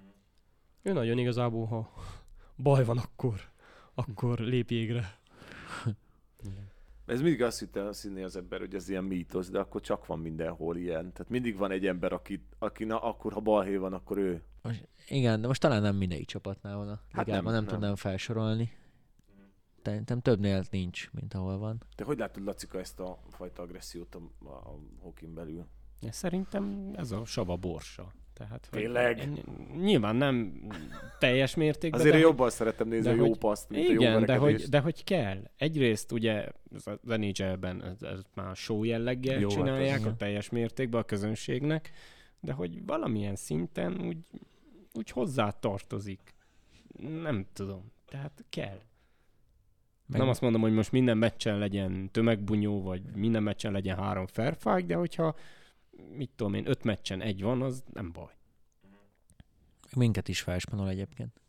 [0.81, 1.91] Ő nagyon igazából, ha
[2.57, 3.35] baj van, akkor,
[3.95, 5.16] akkor lép jégre.
[7.07, 10.05] Ez mindig azt hitte, azt hinné az ember, hogy ez ilyen mítosz, de akkor csak
[10.05, 11.11] van mindenhol ilyen.
[11.13, 14.41] Tehát mindig van egy ember, aki, aki na, akkor ha balhé van, akkor ő.
[15.07, 17.73] Igen, de most talán nem mindegyik csapatnál van a Hát ligában, nem, nem, nem.
[17.73, 18.71] tudnám felsorolni.
[19.83, 21.83] Szerintem többnél nincs, mint ahol van.
[21.95, 25.65] Te hogy látod, Lacika, ezt a fajta agressziót a, a, a hokin belül?
[26.09, 28.11] Szerintem ez a sava borsa.
[28.37, 29.17] Tehát, Tényleg?
[29.19, 29.43] én-
[29.83, 30.61] Nyilván nem
[31.19, 31.99] teljes mértékben.
[31.99, 33.99] Azért de én hogy- jobban szeretem nézni de a jó hogy- paszt, mint a jó
[34.01, 35.37] Igen, de hogy, de hogy kell.
[35.57, 36.45] Egyrészt ugye
[36.75, 41.01] ez az NHL-ben ez, ez már show jelleggel Jó, hát csinálják az- a teljes mértékben
[41.01, 41.91] a közönségnek,
[42.39, 44.17] de hogy valamilyen szinten úgy,
[44.93, 46.33] úgy hozzá tartozik.
[47.21, 47.91] Nem tudom.
[48.05, 48.79] Tehát kell.
[50.05, 54.27] Meg, Nem azt mondom, hogy most minden meccsen legyen tömegbunyó, vagy minden meccsen legyen három
[54.27, 55.35] fair fight, de hogyha
[56.15, 58.33] mit tudom én, öt meccsen egy van, az nem baj.
[59.95, 61.41] minket is felspanol egyébként.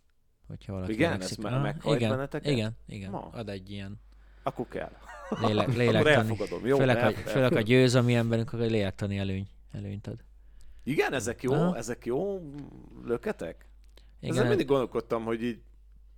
[0.47, 1.13] Hogyha valaki Igen?
[1.13, 1.39] öregszik.
[1.39, 2.53] Ez már meghajt igen, benneteket?
[2.53, 3.11] igen, igen.
[3.11, 3.29] Ma.
[3.33, 4.01] Ad egy ilyen
[4.43, 4.93] Akkor kell.
[5.47, 6.37] lélek, lélektani.
[6.63, 10.25] Jó, főleg, a, főleg a győzelmi emberünk, akkor lélektani előny, előnyt ad.
[10.85, 11.77] Igen, ezek jó, Aha.
[11.77, 12.51] ezek jó
[13.05, 13.69] löketek?
[14.21, 15.61] Igen, Ezen mindig gondolkodtam, hogy így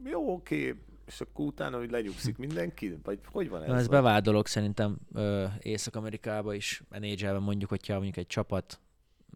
[0.05, 2.99] jó, oké, és akkor utána, hogy lenyugszik mindenki?
[3.03, 3.69] Vagy hogy van ez?
[3.69, 8.81] Na, ez Vagy- bevált dolog szerintem ö, Észak-Amerikában is, nhl mondjuk, hogyha mondjuk egy csapat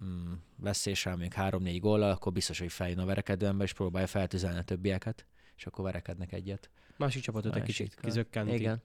[0.05, 4.63] mm, veszéssel még 3-4 góllal, akkor biztos, hogy feljön a verekedőember, és próbálja feltüzelni a
[4.63, 6.71] többieket, és akkor verekednek egyet.
[6.97, 8.55] Másik csapatot egy kicsit kizökkenti.
[8.55, 8.83] Igen.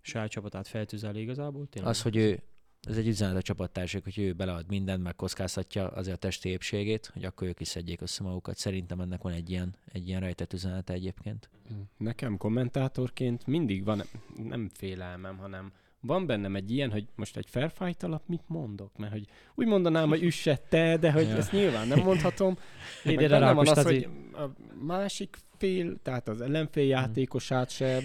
[0.00, 1.66] Saját csapatát feltüzeli igazából.
[1.66, 1.90] Tényleg.
[1.90, 2.42] Az, hogy ő,
[2.88, 7.10] ez egy üzenet a csapattársak, hogy ő belead mindent, meg kockáztatja azért a testi épségét,
[7.12, 8.56] hogy akkor ők is szedjék össze magukat.
[8.56, 11.48] Szerintem ennek van egy ilyen, egy ilyen rejtett üzenete egyébként.
[11.96, 14.02] Nekem kommentátorként mindig van,
[14.36, 18.96] nem félelmem, hanem van bennem egy ilyen, hogy most egy fair fight alap mit mondok?
[18.96, 21.36] Mert hogy úgy mondanám, hogy üsse te, de hogy Ja.
[21.36, 22.58] ezt nyilván nem mondhatom.
[23.04, 24.44] Erre bennem van az, tehát hogy a
[24.84, 27.98] másik fél, tehát az ellenfél játékosát se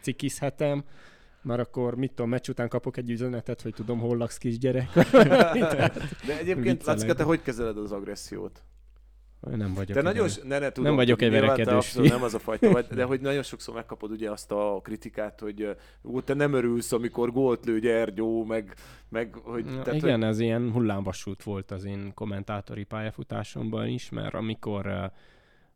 [0.00, 0.84] cikizhetem,
[1.46, 4.92] mert akkor mit tudom, meccs után kapok egy üzenetet, hogy tudom, hol laksz kisgyerek.
[6.26, 6.84] De egyébként.
[6.84, 8.62] Lacika, te hogy kezeled az agressziót?
[9.40, 9.96] nem vagyok.
[9.96, 13.04] Te nagyon, ne, ne tudom, Nem vagyok egy verekedős nem az a fajta vagy, de
[13.10, 17.64] hogy nagyon sokszor megkapod ugye azt a kritikát, hogy ó, te nem örülsz, amikor gólt
[17.64, 18.74] lő Gyergyó, meg,
[19.08, 19.64] meg hogy...
[19.64, 25.10] Na, tehát, igen, ez ilyen hullámvasút volt az én kommentátori pályafutásomban is, mert amikor,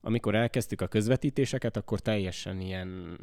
[0.01, 3.19] amikor elkezdtük a közvetítéseket, akkor teljesen ilyen,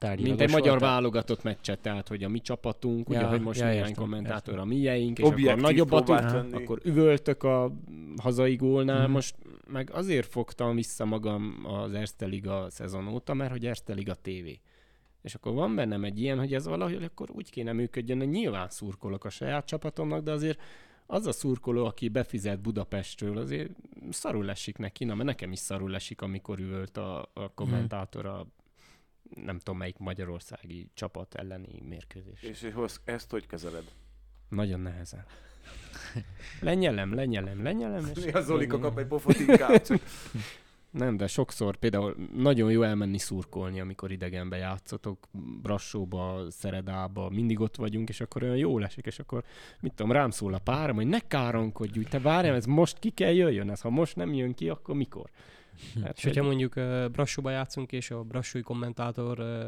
[0.00, 0.88] mint Tárgyilagos egy magyar voltál?
[0.90, 4.54] válogatott meccset, tehát hogy a mi csapatunk, ugye, Ja, hogy most ja, néhány értem, kommentátor
[4.54, 4.70] értem.
[4.70, 6.52] a mieink, és Objektív akkor nagyobbat lenni.
[6.52, 7.72] akkor üvöltök a
[8.22, 9.10] hazai gólnál, Mhm.
[9.12, 9.34] most
[9.72, 14.48] meg azért fogtam vissza magam az Erste Liga szezon óta, mert hogy Erste Liga TV.
[15.22, 18.68] És akkor van bennem egy ilyen, hogy ez valahogy akkor úgy kéne működjön, hogy nyilván
[18.68, 20.60] szurkolok a saját csapatomnak, de azért
[21.06, 23.70] az a szurkoló, aki befizet Budapestről, azért
[24.10, 28.46] szarul esik neki, na, mert nekem is szarul esik, amikor üvölt a, a kommentátor a
[29.44, 32.42] nem tudom melyik magyarországi csapat elleni mérkőzés.
[32.42, 32.62] És,
[33.04, 33.84] ezt hogy kezeled?
[34.48, 35.24] Nagyon nehezen.
[36.60, 38.10] Lenyelem, lenyelem, lenyelem.
[38.14, 39.82] és- Néha Zolika kap egy pofot inkább,
[40.90, 45.28] Nem, de sokszor például nagyon jó elmenni szurkolni, amikor idegenbe játszotok,
[45.62, 49.44] Brassóba, Szeredába, mindig ott vagyunk, és akkor olyan jó esik, és akkor
[49.80, 53.32] mit tudom, rám szól a párom, hogy ne káronkodj, te várjál, ez most ki kell
[53.32, 55.30] jöjjön, ez ha most nem jön ki, akkor mikor?
[56.02, 59.66] Hát, És hogyha mondjuk uh, Brassóba játszunk, és a brassói kommentátor uh,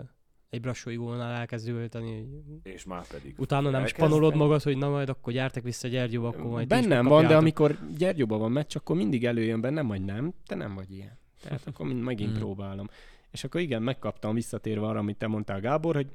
[0.51, 2.29] egy brassói gólnál elkezd üvölteni,
[2.63, 3.35] és már pedig.
[3.39, 3.95] utána nem Elkezd?
[3.95, 7.79] spanolod magad, hogy na majd akkor gyertek vissza Gyergyóba, akkor majd Bennem van, de amikor
[7.97, 11.19] Gyergyóban van meccs, akkor mindig előjön bennem, hogy nem, te nem vagy ilyen.
[11.43, 12.39] Tehát akkor mind megint Hmm.
[12.39, 12.89] próbálom.
[13.31, 16.07] És akkor igen, megkaptam visszatérve arra, amit te mondtál, Gábor, hogy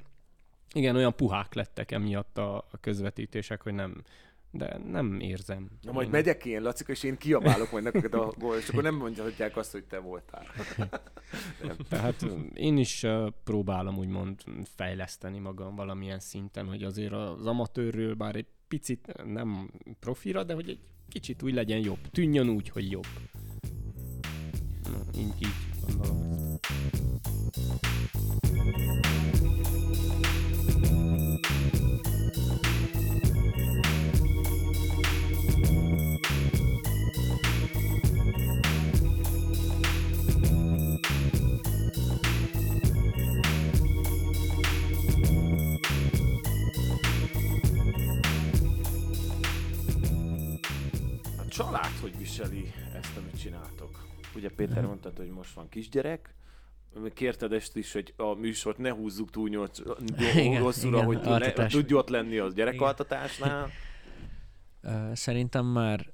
[0.74, 4.02] igen, olyan puhák lettek emiatt a, a közvetítések, hogy nem,
[4.54, 5.70] de nem érzem.
[5.80, 8.82] Na majd Én- megyek én, Lacika, és én kiabálok majd neked a gól, és akkor
[8.82, 10.46] nem mondhatják azt, hogy te voltál.
[11.88, 13.06] Tehát ö, én is
[13.44, 14.40] próbálom úgymond
[14.76, 20.68] fejleszteni magam valamilyen szinten, hogy azért az amatőrről bár egy picit nem profira, de hogy
[20.68, 21.98] egy kicsit úgy legyen jobb.
[22.10, 23.06] Tűnjön úgy, hogy jobb.
[24.82, 25.54] Na, így, így
[25.86, 26.30] gondolom.
[32.64, 32.71] A
[51.52, 54.04] család hogy viseli ezt, amit csináltok?
[54.34, 56.34] Ugye Péter mondtad, hogy most van kisgyerek,
[57.14, 59.78] kérted ezt is, hogy a műsort ne húzzuk túl nyolc,
[60.18, 63.70] Igen, igen, hogy ne, tudj ott lenni a gyerekaltatásnál.
[65.12, 66.12] Szerintem már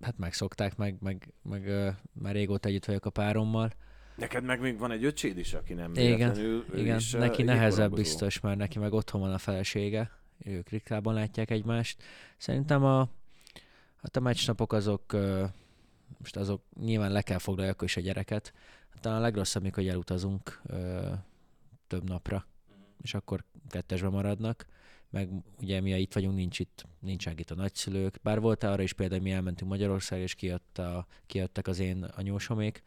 [0.00, 3.70] hát megszokták, meg, meg, meg ö, már régóta együtt vagyok a párommal.
[4.16, 7.94] Neked meg még van egy öcséd is, aki nem Igen, ő Igen, is, neki nehezebb
[7.94, 10.10] biztos, mert neki meg otthon van a felesége,
[10.44, 12.02] ők ritkában látják egymást.
[12.36, 13.08] Szerintem a,
[14.08, 15.16] hát a meccsnapok azok,
[16.18, 18.52] most azok nyilván le kell foglalni akkor is a gyereket.
[19.00, 20.62] Talán a legrosszabb, mikor elutazunk
[21.86, 22.46] több napra,
[23.02, 24.66] és akkor kettesbe maradnak.
[25.10, 25.28] Meg
[25.60, 28.18] ugye mi itt vagyunk, nincs itt, nincsenek itt a nagyszülők.
[28.22, 32.82] Bár volt arra is például, mi elmentünk Magyarországra, és kijött a, kijöttek az én anyósomék,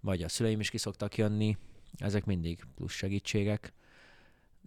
[0.00, 1.56] vagy a szüleim is kiszoktak jönni,
[1.96, 3.72] ezek mindig plusz segítségek.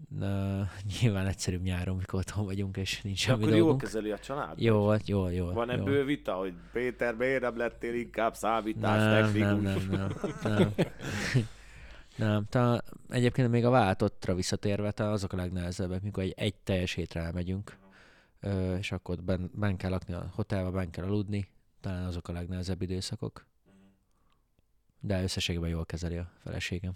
[0.09, 0.67] Na,
[1.01, 3.81] nyilván egyszerűbb nyáron, mikor otthon vagyunk, és nincs semmi akkor jól dolgunk.
[3.81, 4.61] kezeli a család?
[4.61, 5.09] Jó, vagy?
[5.09, 5.51] jó, jó.
[5.51, 5.73] Van jó.
[5.73, 10.11] ebből vita, hogy Péter, miért nem lettél inkább számítás nem, nem, nem, nem,
[10.43, 10.73] nem.
[12.27, 12.45] nem.
[12.49, 17.21] Ta, egyébként még a váltottra visszatérve, ta azok a legnehezebbek, mikor egy, egy teljes hétre
[17.21, 17.77] elmegyünk,
[18.77, 21.47] és akkor ben, ben kell lakni a hotelba, ben kell aludni,
[21.79, 23.45] talán azok a legnehezebb időszakok.
[24.99, 26.93] De összességében jól kezeli a feleségem.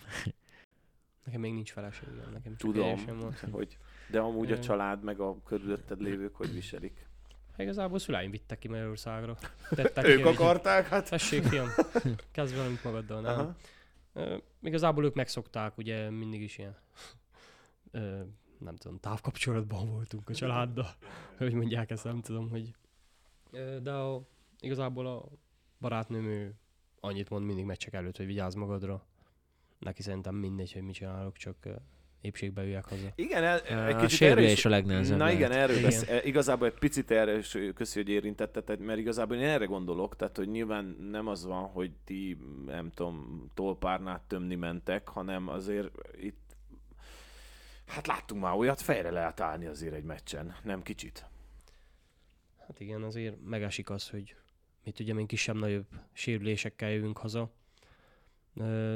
[1.26, 3.36] Nekem még nincs feleségem, nekem Tudom, van.
[3.52, 3.78] hogy,
[4.12, 7.08] de amúgy a család meg a körülötted lévők hogy viselik.
[7.52, 9.38] Hát Igazából szüleim vittek ki Magyarországra.
[9.70, 11.10] Tettek Ők ki, akarták, hát...
[11.10, 11.68] Tessék, fiam,
[12.32, 13.40] kezd valamit magaddal, nem?
[13.40, 13.56] Aha.
[14.14, 16.76] Ö, igazából ők megszokták, ugye mindig is ilyen,
[17.92, 18.22] ö,
[18.60, 20.90] nem tudom, távkapcsolatban voltunk a családdal,
[21.38, 22.74] hogy mondják ezt, nem tudom, hogy...
[23.52, 24.22] Ö, de a,
[24.60, 25.26] igazából a
[25.80, 26.56] barátnőm ő
[27.00, 29.06] annyit mond mindig meccsek előtt, hogy vigyázz magadra.
[29.80, 31.68] Neki szerintem mindegy, hogy mit csinálok, csak
[32.26, 33.08] épségbe üljek haza.
[33.16, 35.90] Igen, el, A egy kicsit erre sérülés is, a legnehezebb Na igen, erről Igen.
[35.90, 40.38] besz, igazából egy picit erre is köszi, hogy érintetted, mert igazából én erre gondolok, tehát
[40.38, 45.90] hogy nyilván nem az van, hogy ti, nem tudom, tolpárnát tömni mentek, hanem azért
[46.22, 46.56] itt,
[47.86, 51.26] hát láttunk már olyat, fejre lehet állni azért egy meccsen, nem kicsit.
[52.68, 54.36] Hát igen, azért megesik az, hogy
[54.84, 57.52] mi ugye még kisebb-nagyobb sérülésekkel jövünk haza,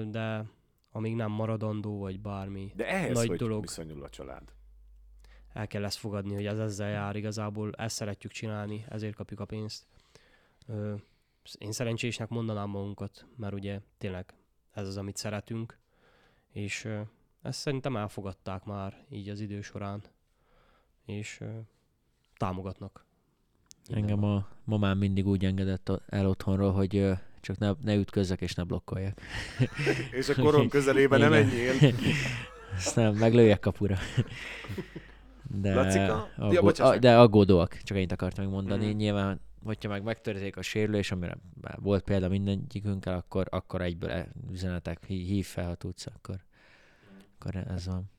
[0.06, 0.46] de
[0.92, 3.62] amíg nem maradandó, vagy bármi, De ehhez Nagy hogy dolog.
[3.62, 4.54] viszonyul a család?
[5.54, 9.46] el kell ezt fogadni, hogy ez ezzel jár igazából, ezt szeretjük csinálni, ezért kapjuk a
[9.46, 9.86] pénzt.
[10.68, 10.96] Ö,
[11.58, 14.34] én szerencsésnek mondanám magunkat, mert ugye tényleg
[14.72, 15.78] ez az, amit szeretünk,
[16.52, 17.02] és ö,
[17.42, 20.04] ezt szerintem elfogadták már így az idő során,
[21.06, 21.50] és ö,
[22.38, 23.06] támogatnak.
[23.88, 28.64] Engem a mamám mindig úgy engedett el otthonról, hogy csak ne, ne ütközzek és ne
[28.64, 29.20] blokkoljak.
[30.20, 31.74] És a korom közelében nem menjél.
[32.76, 33.98] Ezt nem, meglőjek kapura.
[35.62, 36.02] De, Lacika?
[36.02, 37.00] Ja, aggó, bocsáss a, meg.
[37.00, 38.86] de aggódóak, csak ennyit akartam még mondani.
[38.86, 38.94] Mhm.
[38.94, 38.98] Mm.
[38.98, 41.38] Nyilván, hogyha meg megtörténik a sérülés, amire
[41.76, 46.36] volt példa mindegyikünkkel, akkor, akkor egyből e- üzenetek, hí- hív fel, ha tudsz, akkor,
[47.40, 48.12] akkor ez van.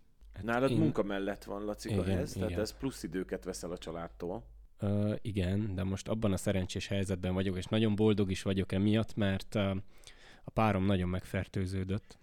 [0.43, 2.61] Nálad Én- munka mellett van, Lacika, Igen, ez, tehát igen.
[2.63, 4.45] ez plusz időket veszel a családtól.
[4.83, 9.15] Uh, igen, de most abban a szerencsés helyzetben vagyok, és nagyon boldog is vagyok emiatt,
[9.17, 9.77] mert uh,
[10.45, 12.19] a párom nagyon megfertőződött.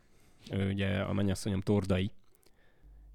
[0.51, 2.11] Ő ugye a mennyasszonyom tordai.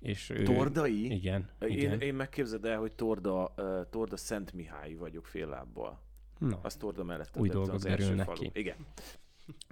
[0.00, 1.12] És ő, Tordai?
[1.12, 2.00] Igen, Én, igen.
[2.00, 6.00] én megképzeld el, hogy Torda, uh, Torda Szent Mihály vagyok fél lábbal.
[6.38, 8.38] Na, Az Torda mellett Új dolgok az első derülnek falu.
[8.38, 8.50] ki.
[8.52, 8.76] Igen.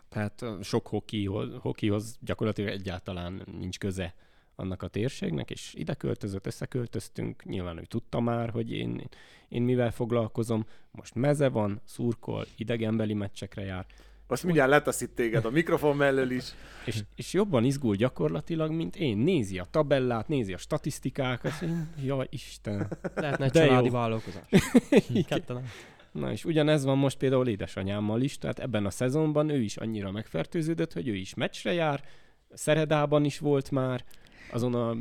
[0.09, 4.15] tehát sok hokihoz, hokihoz gyakorlatilag egyáltalán nincs köze
[4.61, 9.09] annak a térségnek, és ide költözött, összeköltöztünk, nyilván ő tudta már, hogy én,
[9.49, 13.87] én mivel foglalkozom, most meze van, szurkol, idegenbeli meccsekre jár,
[14.27, 16.45] Azt mindjárt letaszít téged a mikrofon mellől is.
[16.87, 19.19] és, és jobban izgul gyakorlatilag, mint én.
[19.19, 22.89] Nézi a tabellát, nézi a statisztikákat, és én, jaj Istenem.
[23.15, 23.93] Lehetne egy családi jó.
[23.93, 24.49] vállalkozás.
[25.29, 25.65] Ketten.
[26.13, 30.11] Na és ugyanez van most például édesanyámmal is, tehát ebben a szezonban ő is annyira
[30.11, 32.05] megfertőződött, hogy ő is meccsre jár,
[32.53, 34.05] Szeredában is volt már,
[34.53, 34.97] azon a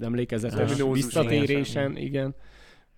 [0.00, 2.34] emlékezetes Ominózus visszatérésen, igen.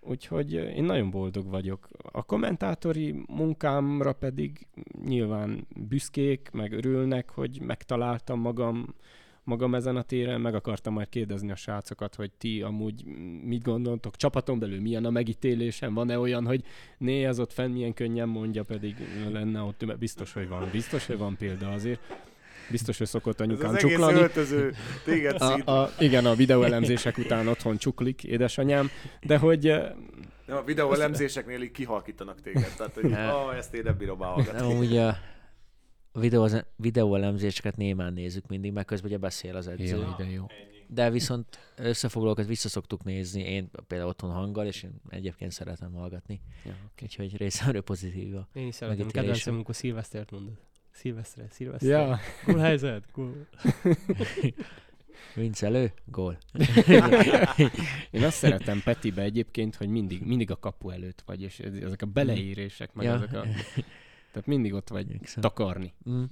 [0.00, 1.88] Úgyhogy én nagyon boldog vagyok.
[2.12, 4.66] A kommentátori munkámra pedig
[5.04, 8.94] nyilván büszkék, meg örülnek, hogy megtaláltam magam,
[9.44, 13.04] magam ezen a téren, meg akartam majd kérdezni a srácokat, hogy ti amúgy
[13.44, 16.64] mit gondoltok, csapaton belül milyen a megítélésem, van-e olyan, hogy
[16.98, 18.96] né, az ott fenn milyen könnyen mondja, pedig
[19.32, 22.00] lenne ott, biztos, hogy van, biztos, hogy van példa azért.
[22.70, 24.20] Biztos, hogy szokott Ez anyukám az egész csuklani.
[24.20, 25.40] öltöző téged.
[25.40, 28.90] A, a, igen, a videóelemzések után otthon csuklik, édesanyám,
[29.22, 29.62] de hogy
[30.46, 32.74] Nem, a videó elemzéseknél így kihalkítanak téged.
[32.76, 34.72] Tehát, hogy oh, ezt én nem bírom hallgatni.
[34.72, 35.16] Amúgy a
[36.12, 39.96] videó, videóelemzéseket némán nézzük mindig, mert közben ugye beszél az edző.
[39.96, 40.46] jó, de jó.
[40.90, 46.40] De viszont összefoglalókat vissza szoktuk nézni, én például otthon hanggal, és én egyébként szeretem hallgatni.
[46.64, 49.08] Ja, Úgyhogy részemről pozitív a Én is szeretem.
[49.08, 50.58] Kedvencem, amikor Szilvesztert mondod.
[50.98, 51.88] Szilvesztre, Szilvesztre.
[51.88, 53.46] Ja, Gól helyzet, gól.
[55.34, 56.38] Vince elő, gól.
[58.10, 62.02] Én azt szeretem Petibe egyébként, hogy mindig, mindig a kapu előtt vagy, és ez- ezek
[62.02, 63.14] a beleírések, meg Ja.
[63.14, 63.42] ezek a...
[64.32, 65.42] Tehát mindig ott vagy Igyekszem.
[65.42, 65.92] takarni.
[66.10, 66.24] Mm.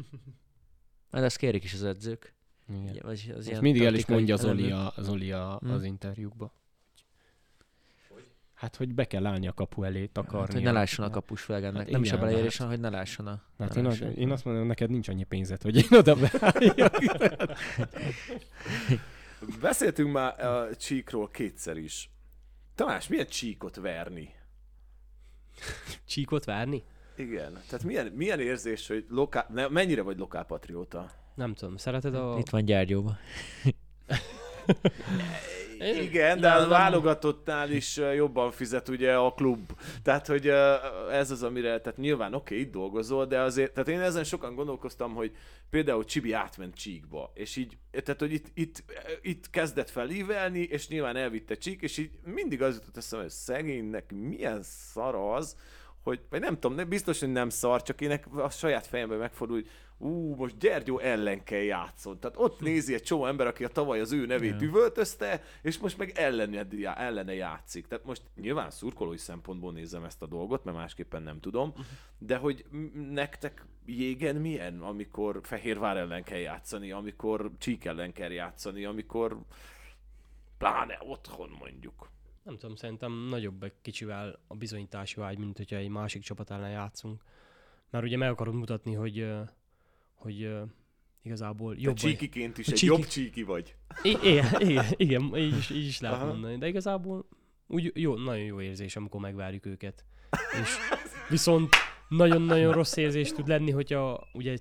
[1.10, 2.34] Hát ezt kérik is az edzők.
[2.68, 2.96] Igen.
[3.02, 5.70] Vagy az ilyen mindig el is mondja Zoli, a, Zoli a, Hm.
[5.70, 6.52] az interjúkba.
[8.56, 10.40] Hát, hogy be kell állni a kapu elé, takarni.
[10.40, 11.46] Hát, hogy ne lásson a kapus.
[11.46, 13.42] Hát nem is a igen, beleérés, hát- hogy ne lásson a...
[13.58, 14.12] Hát ne én, lásson.
[14.12, 16.94] én azt mondom, neked nincs annyi pénzed, hogy én oda beálljak.
[19.60, 22.10] Beszéltünk már a csíkról kétszer is.
[22.74, 24.34] Tamás, milyen csíkot verni?
[26.06, 26.82] Csíkot várni?
[27.16, 27.52] Igen.
[27.68, 31.10] Tehát milyen, milyen érzés, hogy lokál, ne, mennyire vagy lokálpatrióta?
[31.34, 32.36] Nem tudom, szereted a...
[32.38, 33.18] Itt van Gyárgyóban.
[35.94, 39.72] Igen, de a válogatottnál is jobban fizet ugye a klub.
[40.02, 40.46] Tehát, hogy
[41.10, 44.54] ez az, amire, tehát nyilván oké, okay, itt dolgozol, de azért, tehát én ezen sokan
[44.54, 45.32] gondolkoztam, hogy
[45.70, 48.84] például Csibi átment Csíkba, és így, tehát, hogy itt, itt,
[49.22, 53.34] itt kezdett fel ívelni, és nyilván elvitte Csík, és így mindig az jutott eszembe, hogy
[53.34, 55.56] szegénynek milyen szara az,
[56.02, 59.70] hogy, vagy nem tudom, biztos, hogy nem szar, csak én a saját fejemben megfordul, hogy
[59.98, 62.20] ú, most Gyergyó ellen kell játszon.
[62.20, 65.98] Tehát ott nézi egy csomó ember, aki a tavaly az ő nevét üvöltözte, és most
[65.98, 67.86] meg ellene, ellene játszik.
[67.86, 71.74] Tehát most nyilván szurkolói szempontból nézem ezt a dolgot, mert másképpen nem tudom,
[72.18, 72.64] de hogy
[73.10, 79.38] nektek jégen milyen, amikor Fehérvár ellen kell játszani, amikor Csík ellen kell játszani, amikor
[80.58, 82.10] pláne otthon mondjuk.
[82.42, 86.70] Nem tudom, szerintem nagyobb egy kicsivel a bizonyítási vágy, mint hogyha egy másik csapat ellen
[86.70, 87.22] játszunk.
[87.90, 89.26] Mert ugye meg akarod mutatni, hogy,
[90.16, 90.62] hogy ö,
[91.22, 92.10] igazából Te jobb vagy.
[92.10, 93.74] csíkiként is egy csíki- jobb csíki vagy.
[94.02, 96.26] I- igen, igen, igen, így is, így is lehet Aha.
[96.26, 96.56] mondani.
[96.58, 97.28] De igazából
[97.66, 100.04] úgy jó, nagyon jó érzés, amikor megvárjuk őket.
[100.62, 100.68] És
[101.28, 101.74] viszont
[102.08, 104.56] nagyon-nagyon rossz érzés tud lenni, hogyha ugye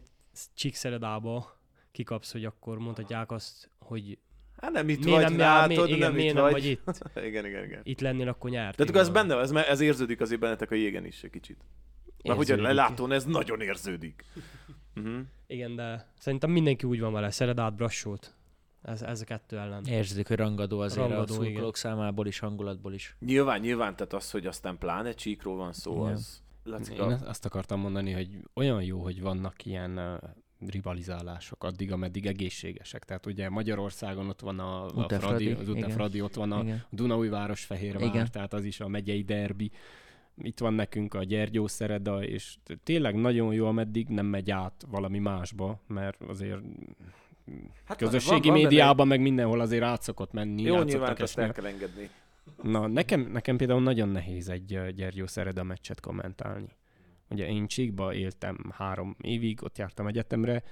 [0.53, 1.59] Csíkszeredába
[1.91, 4.17] kikapsz, hogy akkor mondhatják azt, hogy
[4.61, 6.51] Hát nem itt miért vagy, nem, látod, mi, igen, nem miért itt nem vagy.
[6.51, 7.01] vagy itt.
[7.27, 7.79] igen, igen, igen.
[7.83, 8.75] Itt lennél, akkor nyert.
[8.75, 11.57] Tehát akkor ez benne, ez, ez érződik azért bennetek a jégen is egy kicsit.
[12.23, 14.25] Mert hogy a lelátón ez nagyon érződik.
[14.95, 15.19] Uh-huh.
[15.47, 18.34] Igen, de szerintem mindenki úgy van vele, Szeredát, Brassót.
[18.81, 19.86] Ez, ez a kettő ellen.
[19.86, 23.15] Érződik, hogy rangadó azért Rangadó, a szurkolók számából is, hangulatból is.
[23.19, 26.13] Nyilván, nyilván, tehát az, hogy aztán pláne csíkról van szó, Igen.
[26.13, 26.43] az...
[26.63, 30.19] Laci, Én azt- akartam mondani, hogy olyan jó, hogy vannak ilyen
[30.67, 33.03] rivalizálások addig, ameddig egészségesek.
[33.03, 35.89] Tehát ugye Magyarországon ott van a, a Ute Fradi, az Ute igen.
[35.89, 36.84] Fradi, ott van a Igen.
[36.89, 38.27] Dunaújváros Fehérvár, Igen.
[38.31, 39.71] tehát az is a megyei derbi.
[40.41, 45.19] Itt van nekünk a Gyergyó Szereda, és tényleg nagyon jó, ameddig nem megy át valami
[45.19, 46.59] másba, mert azért
[47.85, 50.61] hát közösségi benne- médiában meg mindenhol azért át szokott menni.
[50.61, 52.09] Jó, nyilván ezt el kell engedni.
[52.61, 56.75] Na, nekem, nekem például nagyon nehéz egy Gyergyó Szereda meccset kommentálni.
[57.29, 60.63] Ugye én Csíkba éltem három évig, ott jártam egyetemre,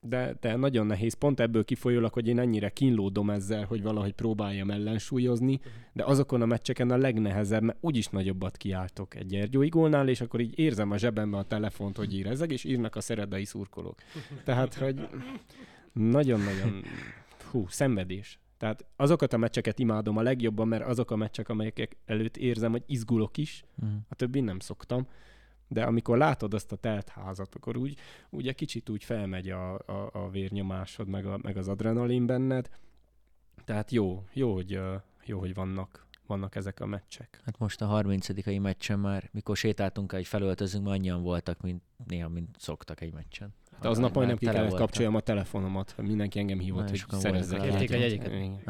[0.00, 4.70] de, de nagyon nehéz, pont ebből kifolyólag, hogy én ennyire kínlódom ezzel, hogy valahogy próbáljam
[4.70, 5.60] ellensúlyozni,
[5.92, 10.40] de azokon a meccseken a legnehezebb, mert úgyis nagyobbat kiáltok egy Gyergyói gólnál, és akkor
[10.40, 13.94] így érzem a zsebemben a telefont, hogy ír ezek, és írnak a szeredai szurkolók.
[14.44, 15.08] Tehát, hogy
[15.92, 16.82] nagyon-nagyon,
[17.50, 18.38] hú, szenvedés.
[18.58, 22.82] Tehát azokat a meccseket imádom a legjobban, mert azok a meccsek, amelyek előtt érzem, hogy
[22.86, 23.90] izgulok is, Mhm.
[24.08, 25.06] a többi nem szoktam.
[25.68, 27.98] De amikor látod azt a telt házat, akkor úgy,
[28.30, 32.70] úgy egy kicsit úgy felmegy a, a, a vérnyomásod, meg, a, meg az adrenalin benned.
[33.64, 34.80] Tehát jó, jó, hogy,
[35.24, 37.40] jó, hogy vannak, vannak ezek a meccsek.
[37.44, 42.28] Hát most a 30 meccsen már, mikor sétáltunk egy felöltözünk, már annyian voltak, mint néha,
[42.28, 43.54] mint szoktak egy meccsen.
[43.72, 47.60] Hát aznap Már majdnem ki kellett kapcsoljam a telefonomat, hogy mindenki engem hívott, hogy szerezzek.
[47.60, 48.62] Kérték egy Igen.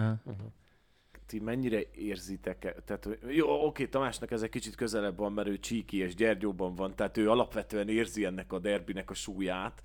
[1.29, 5.97] Ti mennyire érzitek, tehát jó, oké, Tamásnak ez egy kicsit közelebb van, mert ő Csíki
[5.97, 9.83] és Gyergyóban van, tehát ő alapvetően érzi ennek a derbinek a súlyát.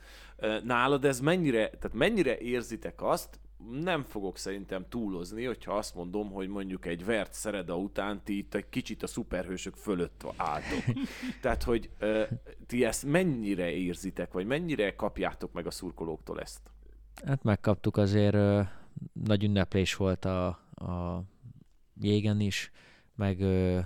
[0.63, 3.39] Nálad ez mennyire, tehát mennyire érzitek azt,
[3.71, 8.53] nem fogok szerintem túlozni, hogyha azt mondom, hogy mondjuk egy vert szereda után ti itt
[8.53, 10.84] egy kicsit a szuperhősök fölött álltok.
[11.41, 12.23] Tehát, hogy ö,
[12.67, 16.60] ti ezt mennyire érzitek, vagy mennyire kapjátok meg a szurkolóktól ezt?
[17.25, 18.61] Hát megkaptuk azért, ö,
[19.13, 21.24] nagy ünneplés volt a, a
[22.01, 22.71] jégen is,
[23.15, 23.79] meg ö,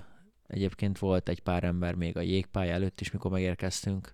[0.47, 4.13] egyébként volt egy pár ember még a jégpálya előtt is, mikor megérkeztünk.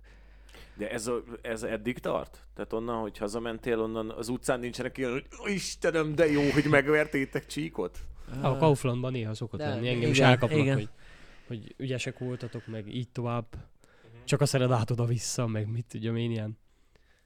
[0.76, 2.46] De ez, a, ez eddig tart?
[2.54, 6.64] Tehát onnan, hogy hazamentél, onnan az utcán nincsenek ilyen, hogy "Ó, Istenem, de jó, hogy
[6.64, 7.98] megvertétek csíkot?
[8.42, 10.74] A Kauflandban néha szokott De, lenni, engem is igen, elkapnak, igen.
[10.74, 10.88] hogy,
[11.46, 13.46] hogy ügyesek voltatok, meg így tovább.
[14.24, 16.58] Csak a szeredát oda-vissza, meg mit tudjam én ilyen.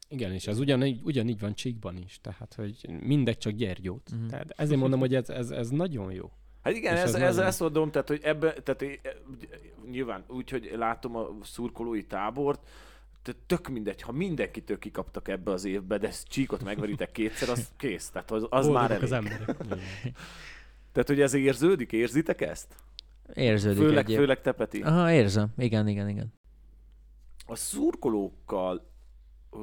[0.08, 4.10] Igen, és ez ugyanígy, ugyanígy van Csíkban is, tehát hogy mindegy csak Gyergyót.
[4.10, 4.26] Mhm.
[4.26, 6.30] Tehát ezért mondom, hogy ez, ez, ez nagyon jó.
[6.62, 9.12] Hát igen, ez, ez ez, nagyon- ezt mondom, tehát, hogy ebben, tehát eh,
[9.90, 12.60] nyilván úgy, hogy látom a szurkolói tábort,
[13.46, 18.08] tök mindegy, ha mindenkitől kikaptak ebbe az évbe, de ezt csíkot megveritek kétszer, az kész.
[18.10, 19.02] Tehát az, az már elég.
[19.02, 19.56] az emberek.
[20.92, 22.74] Tehát, hogy ez érződik, érzitek ezt?
[23.34, 24.18] Érződik Főleg, egyéb.
[24.18, 24.82] főleg te, Peti.
[24.82, 25.48] Aha, érzem.
[25.58, 26.32] Igen, igen, igen.
[27.46, 28.87] A szurkolókkal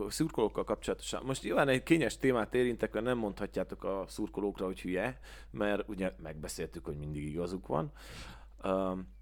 [0.09, 1.23] szurkolókkal kapcsolatosan.
[1.25, 5.19] Most nyilván egy kényes témát érintek, mert nem mondhatjátok a szurkolókra, hogy hülye,
[5.49, 7.91] mert ugye megbeszéltük, hogy mindig igazuk van.
[8.63, 9.13] Um,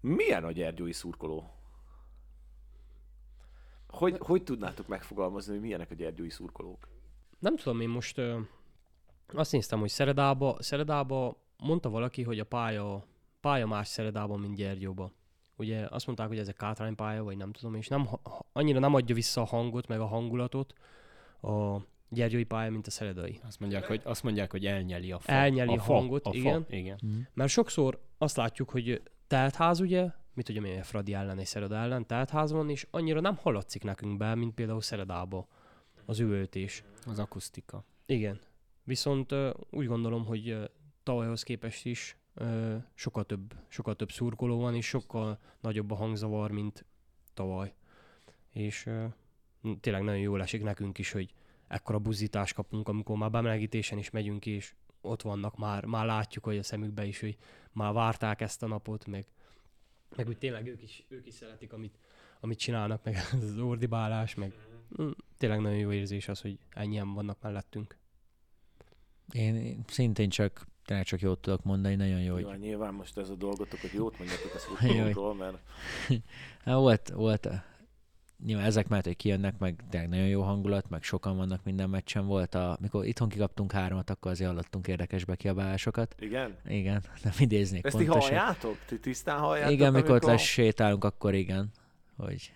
[0.00, 1.52] milyen a gyergyói szurkoló?
[3.88, 6.88] Hogy, hogy tudnátok megfogalmazni, hogy milyenek a gyergyói szurkolók?
[7.38, 8.40] Nem tudom, én most ö,
[9.26, 13.04] azt néztem, hogy Szeredába, Szeredába mondta valaki, hogy a pálya,
[13.40, 15.12] pálya más Szeredában, mint Gyergyóba.
[15.58, 18.08] Ugye azt mondták, hogy ez egy kátránypálya, vagy nem tudom, és nem,
[18.52, 20.74] annyira nem adja vissza a hangot, meg a hangulatot
[21.42, 21.76] a
[22.08, 23.40] gyergyói pálya, mint a szeredai.
[23.46, 25.32] Azt mondják, hogy, azt mondják, hogy elnyeli a fa.
[25.32, 26.66] Elnyeli a a fa, hangot, a fa, igen.
[26.68, 27.28] igen.
[27.34, 32.06] Mert sokszor azt látjuk, hogy teltház ugye, mit tudja, milyen Fradi ellen és Szereda ellen,
[32.06, 35.48] teltház van, és annyira nem hallatszik nekünk be, mint például Szeredába
[36.04, 36.84] az üvöltés.
[37.06, 37.84] Az akusztika.
[38.06, 38.40] Igen.
[38.84, 39.34] Viszont
[39.70, 40.70] úgy gondolom, hogy
[41.02, 42.16] tavalyhoz képest is
[42.94, 46.84] sokkal több, sokkal több szurkoló van, és sokkal nagyobb a hangzavar, mint
[47.34, 47.74] tavaly.
[48.52, 48.90] És
[49.80, 51.34] tényleg nagyon jól esik nekünk is, hogy
[51.68, 56.58] ekkora buzdítást kapunk, amikor már bemelegítésen is megyünk, és ott vannak, már, már látjuk, hogy
[56.58, 57.36] a szemükbe is, hogy
[57.72, 59.26] már várták ezt a napot, meg,
[60.16, 61.98] meg úgy tényleg ők is, ők is szeretik, amit,
[62.40, 64.52] amit csinálnak, meg az ordibálás, meg
[65.02, 67.96] mm, tényleg nagyon jó érzés az, hogy ennyien vannak mellettünk.
[69.32, 72.44] Én szintén csak, tényleg csak jót tudok mondani, nagyon jó, Hogy...
[72.44, 75.58] hogy nyilván most ez a dolgotok, hogy jót mondjatok a szurkolókról, mert
[76.64, 77.48] Hát volt, volt,
[78.44, 82.26] nyilván ezek mellett, hogy kijönnek, meg tényleg nagyon jó hangulat, meg sokan vannak minden meccsen
[82.26, 82.54] volt.
[82.54, 86.14] A, mikor itthon kikaptunk háromat, akkor azért hallottunk érdekes bekiabálásokat.
[86.18, 86.56] igen.
[86.64, 88.36] Igen, nem idéznék Ezt ti pontosan.
[88.36, 88.76] halljátok?
[88.86, 89.72] Ti tisztán halljátok?
[89.72, 91.70] Igen, mikor ott amikor- lesétálunk, akkor igen,
[92.16, 92.52] hogy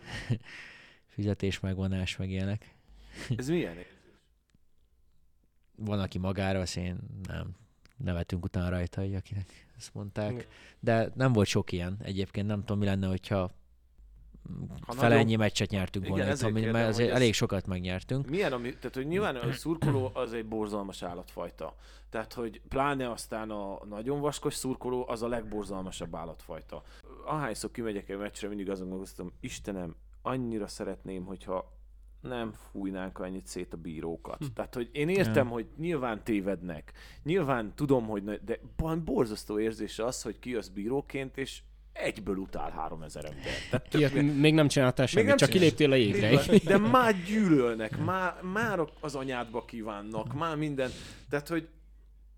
[1.06, 2.74] fizetés megvonás, meg ilyenek.
[3.36, 3.76] Ez milyen?
[5.76, 7.60] Van, aki magára, azt én nem
[8.04, 10.30] nevetünk utána rajta, hogy akinek ezt mondták.
[10.30, 10.44] Igen.
[10.80, 11.96] De nem volt sok ilyen.
[12.02, 13.50] Egyébként nem tudom, mi lenne, hogyha
[14.86, 17.66] Ha fele nagyon- ennyi meccset nyertünk Igen, volna, ezért itthon, kérdem, mert azért elég sokat
[17.66, 18.28] megnyertünk.
[18.28, 21.74] Milyen, ami, tehát hogy nyilván a szurkoló az egy borzalmas állatfajta.
[22.10, 26.82] Tehát, hogy pláne aztán a nagyon vaskos szurkoló az a legborzalmasabb állatfajta.
[27.26, 31.72] Ahányszor kimegyek egy meccsre, mindig azon gondolkoztam, Istenem, annyira szeretném, hogyha
[32.22, 34.36] nem fújnánk annyit szét a bírókat.
[34.38, 34.44] Hm.
[34.54, 36.92] Tehát, hogy én értem, hogy nyilván tévednek.
[37.22, 41.60] Nyilván tudom, hogy ne, de van borzasztó érzés az, hogy kijössz bíróként, és
[41.92, 43.42] egyből utál 3000 ember.
[43.70, 45.76] Tehát tök Ilyet mi- még nem csináltál semmit, nem csak csináltam.
[45.76, 46.58] kiléptél a jégre.
[46.64, 50.90] De már gyűlölnek, már, már az anyádba kívánnak, már minden.
[51.28, 51.68] Tehát, hogy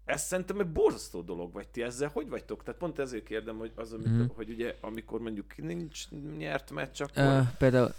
[0.05, 2.63] ez szerintem egy borzasztó dolog, vagy ti ezzel hogy vagytok?
[2.63, 4.25] Tehát pont ezért kérdem, hogy az, amit, Mhm.
[4.35, 6.05] hogy ugye, amikor mondjuk nincs
[6.39, 7.23] nyert meccs, akkor...
[7.25, 7.93] Uh, például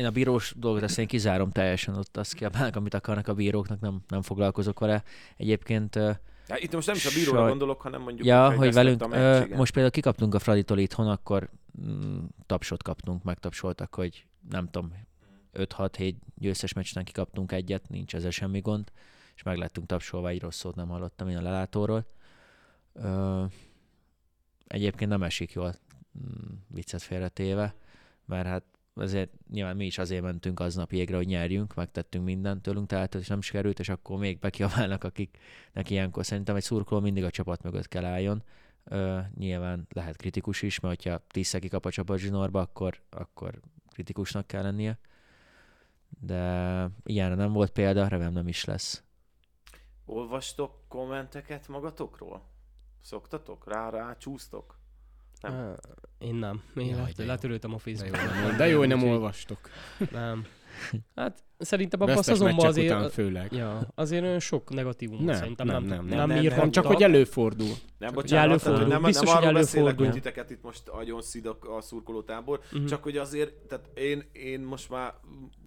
[0.00, 3.80] én a bírós dolgot azt én kizárom teljesen, ott azt kiabálnak, amit akarnak a bíróknak,
[3.80, 5.02] nem, nem foglalkozok vele.
[5.36, 5.94] Egyébként,
[6.48, 9.48] Hát itt most nem is a bíróra Saj- gondolok, hanem mondjuk, ja, hogy velünk, igen.
[9.48, 11.50] most például kikaptunk a Fraditól itthon, akkor
[11.82, 14.92] mm, tapsot kaptunk, megtapsoltak, hogy nem tudom,
[15.54, 18.92] 5-6-7 győztes meccsen kikaptunk egyet, nincs ezzel semmi gond,
[19.34, 22.06] és meg lettünk tapsolva, egy rossz szót nem hallottam én a lelátóról.
[22.92, 23.44] Uh,
[24.66, 25.74] egyébként nem esik jól,
[26.18, 27.74] mm, viccet félretéve,
[28.24, 28.64] mert hát
[29.00, 33.26] azért nyilván mi is azért mentünk aznap jégre, hogy nyerjünk, megtettünk mindent tőlünk, tehát és
[33.26, 37.88] nem sikerült, és akkor még bekiabálnak, akiknek ilyenkor szerintem egy szurkoló mindig a csapat mögött
[37.88, 38.42] kell álljon.
[38.84, 43.60] Ö, nyilván lehet kritikus is, mert hogyha tízszer kikap a csapat zsinórba, akkor, akkor
[43.92, 44.98] kritikusnak kell lennie.
[46.20, 49.02] De ilyenre nem volt példa, remélem nem is lesz.
[50.04, 52.42] Olvastok kommenteket magatokról?
[53.02, 53.68] Szoktatok?
[53.68, 54.79] Rá, rá csúsztok?
[55.40, 55.74] Nem.
[56.18, 56.62] Én nem.
[56.76, 57.24] Én Jaj, jó.
[57.24, 58.42] letöröltem a De jó, Facebookon.
[58.46, 59.58] nem, de jó, hogy nem olvastok.
[60.10, 60.44] Nem.
[61.14, 62.90] Hát szerintem abban a szezonban azért...
[62.90, 63.52] után főleg.
[63.52, 66.62] Ja, azért olyan sok negatívum Nem, szerintem nem, nem, nem, nem, nem, nem, nem, írhatnak.
[66.64, 67.68] nem, Csak hogy előfordul.
[67.98, 68.60] Nem, bocsánat, előfordul.
[68.78, 70.22] tehát, hogy nem, Biztos, nem arról beszélek, hogy előfordul.
[70.30, 72.86] titeket itt most agyon szidok a szurkolótábor, Mhm.
[72.86, 75.14] Csak hogy azért, tehát én, én most már,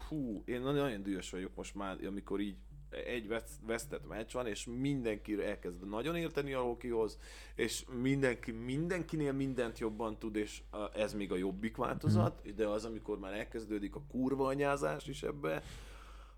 [0.10, 2.56] hú, én nagyon, nagyon dühös vagyok most már, amikor így
[2.94, 7.18] egy vesz- vesztett meccs van, és mindenki elkezd nagyon érteni a hokihoz,
[7.56, 10.62] és mindenki mindenkinél mindent jobban tud, és
[10.96, 15.64] ez még a jobbik változat, de az, amikor már elkezdődik a kurva anyázás is ebbe,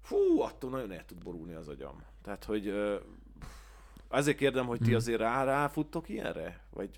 [0.02, 2.04] fú, attól nagyon el tud borulni az agyam.
[2.24, 2.74] Tehát, hogy
[4.08, 6.64] azért kérdem, hogy ti azért rá ráfuttok ilyenre?
[6.70, 6.90] Vagy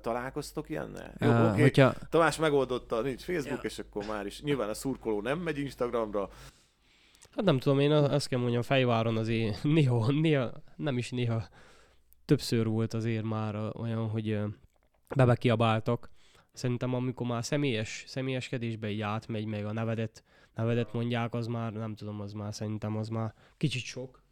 [0.00, 1.14] találkoztok ilyennel?
[1.18, 1.60] Jó, Ö, oké.
[1.60, 4.42] hogyha, Tamás megoldotta, nincs Facebook, és akkor már is.
[4.42, 6.30] Nyilván a szurkoló nem megy Instagramra.
[7.36, 11.42] Hát nem tudom, én azt kell mondjam, Fejváron azért néha, néha, nem is néha,
[12.24, 14.38] többször volt azért már olyan, hogy
[15.16, 16.10] bebekiabáltak,
[16.52, 20.24] szerintem amikor már személyes, személyeskedésbe így átmegy, meg a nevedet,
[20.54, 24.22] nevedet mondják, az már, nem tudom, az már szerintem az már kicsit sok.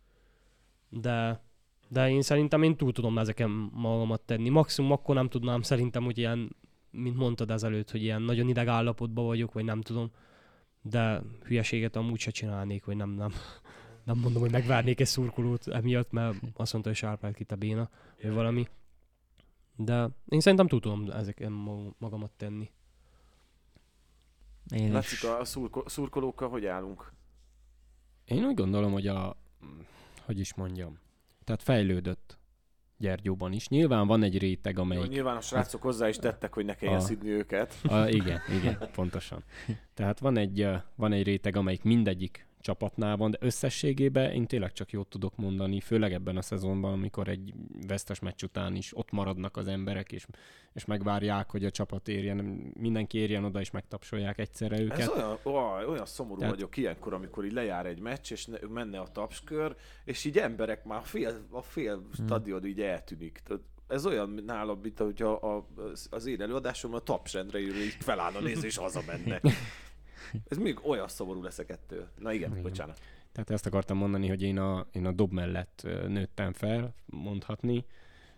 [0.88, 1.42] De,
[1.88, 4.48] de én szerintem én túl tudom ezeken magamat tenni.
[4.48, 6.56] Maximum akkor nem tudnám szerintem, hogy ilyen,
[6.90, 10.10] mint mondtad ezelőtt, hogy ilyen nagyon ideg állapotban vagyok, vagy nem tudom.
[10.82, 13.32] De hülyeséget amúgy se csinálnék, vagy nem, nem.
[14.04, 17.90] Nem mondom, hogy megvárnék egy szurkolót emiatt, mert azt mondta, hogy sárpált ki a béna,
[18.22, 18.68] vagy valami.
[19.76, 22.70] De én szerintem tudom ezeken ma- magamat tenni.
[24.74, 24.92] Én is.
[24.92, 27.12] Lacika, a szurko- szurkolókkal hogy állunk?
[28.24, 29.36] Én úgy gondolom, hogy a...
[30.24, 30.98] Hogy is mondjam.
[31.44, 32.38] Tehát fejlődött
[33.00, 33.68] Gyergyóban is.
[33.68, 35.08] Nyilván van egy réteg, Jó, amelyik...
[35.08, 37.74] nyilván a srácok hozzá is tettek, hogy ne kelljen A- szidni őket.
[37.82, 39.44] A, igen, igen, pontosan.
[39.94, 44.90] Tehát van egy, van egy réteg, amelyik mindegyik csapatnál van, de összességében én tényleg csak
[44.90, 47.54] jót tudok mondani, főleg ebben a szezonban, amikor egy
[47.86, 50.26] vesztes meccs után is ott maradnak az emberek, és,
[50.72, 52.36] és megvárják, hogy a csapat érjen,
[52.78, 54.98] mindenki érjen oda, és megtapsolják egyszerre őket.
[54.98, 58.58] Ez olyan, olyan, olyan szomorú Tehát- vagyok ilyenkor, amikor így lejár egy meccs, és ne,
[58.68, 63.40] menne a tapskör, és így emberek már a fél, a fél stadion így eltűnik.
[63.44, 65.66] Tehát ez olyan nálam, mint hogyha a,
[66.10, 69.40] az én előadásom a tapsrendre jön, így felállna nézni, és hazamenne.
[70.48, 72.08] Ez még olyan szomorú leszek ettől.
[72.18, 72.62] Na igen, Igen.
[72.62, 73.00] bocsánat.
[73.32, 77.84] Tehát ezt akartam mondani, hogy én a, én a dob mellett nőttem fel, mondhatni.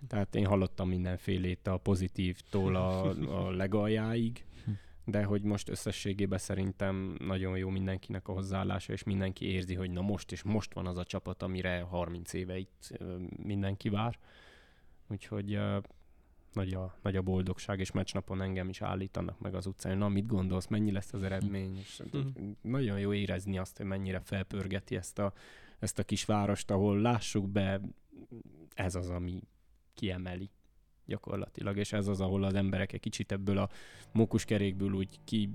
[0.08, 4.44] Tehát én hallottam mindenfélét a pozitívtól a, a legaljáig,
[5.04, 10.00] de hogy most összességében szerintem nagyon jó mindenkinek a hozzáállása, és mindenki érzi, hogy na
[10.00, 12.98] most és most van az a csapat, amire 30 éve itt
[13.42, 14.18] mindenki vár.
[15.08, 15.58] Úgyhogy
[16.52, 20.26] nagy a, nagy a boldogság, és meccsnapon engem is állítanak meg az utcán, na mit
[20.26, 22.50] gondolsz, mennyi lesz az eredmény, és Mhm.
[22.60, 25.32] nagyon jó érezni azt, hogy mennyire felpörgeti ezt a,
[25.78, 27.80] ezt a kis várost, ahol lássuk be,
[28.74, 29.42] ez az, ami
[29.94, 30.50] kiemeli
[31.06, 33.68] gyakorlatilag, és ez az, ahol az emberek egy kicsit ebből a
[34.12, 35.50] mókuskerékből úgy ki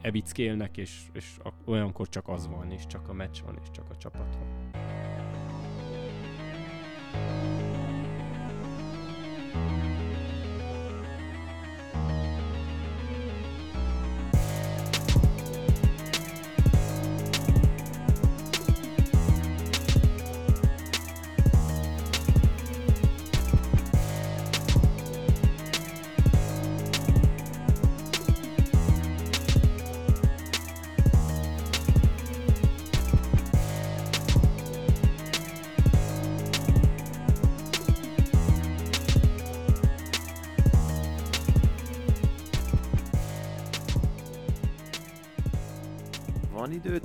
[0.00, 3.96] evickélnek, és, és olyankor csak az van, és csak a meccs van, és csak a
[3.96, 4.70] csapat van.
[9.52, 9.91] Van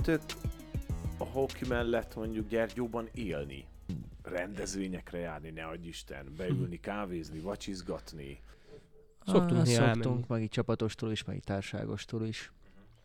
[0.08, 0.38] időtök
[1.18, 3.64] a hoki mellett mondjuk Gyergyóban élni?
[4.22, 8.40] Rendezvényekre járni, ne adj Isten, beülni, kávézni, vacsizgatni.
[9.26, 10.24] Szoktunk ah, szoktunk, elmenni.
[10.28, 12.52] meg így csapatostól is, meg így társágostól is.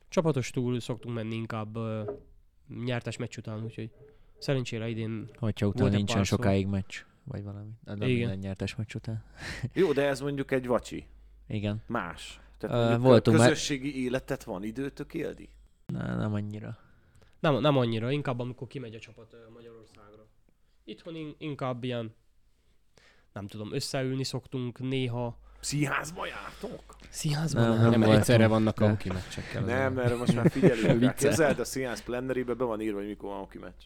[0.10, 2.10] Csapatos túl szoktunk menni inkább uh,
[2.86, 3.90] nyertes meccs után, úgyhogy
[4.38, 6.36] szerencsére idén Hogyha utána nincsen pár szó.
[6.36, 7.72] sokáig meccs, vagy valami.
[7.84, 8.08] De Igen.
[8.10, 9.24] minden nyertes meccs után.
[9.74, 11.06] Jó, de ez mondjuk egy vacsi.
[11.48, 11.82] Igen.
[11.88, 12.40] Más.
[12.58, 15.50] Tehát Ö, mondjuk voltunk már- közösségi életet van időtök élni?
[15.86, 16.78] Na, nem annyira.
[17.44, 20.28] Nem, nem annyira, inkább amikor kimegy a csapat Magyarországra.
[20.84, 22.16] Itthon in, inkább ilyen,
[23.34, 25.40] nem tudom, összeülni szoktunk néha.
[25.60, 26.96] Színházba jártok?
[27.10, 27.70] Színházban?
[27.70, 29.64] Nem, Nem, nem egyszerre vannak a hoki meccsekkel.
[29.64, 31.02] Nem, erre most már figyelünk.
[31.02, 31.14] rá.
[31.14, 33.84] Képzeld, a színház plennerébe be van írva, hogy mikor van hoki meccs.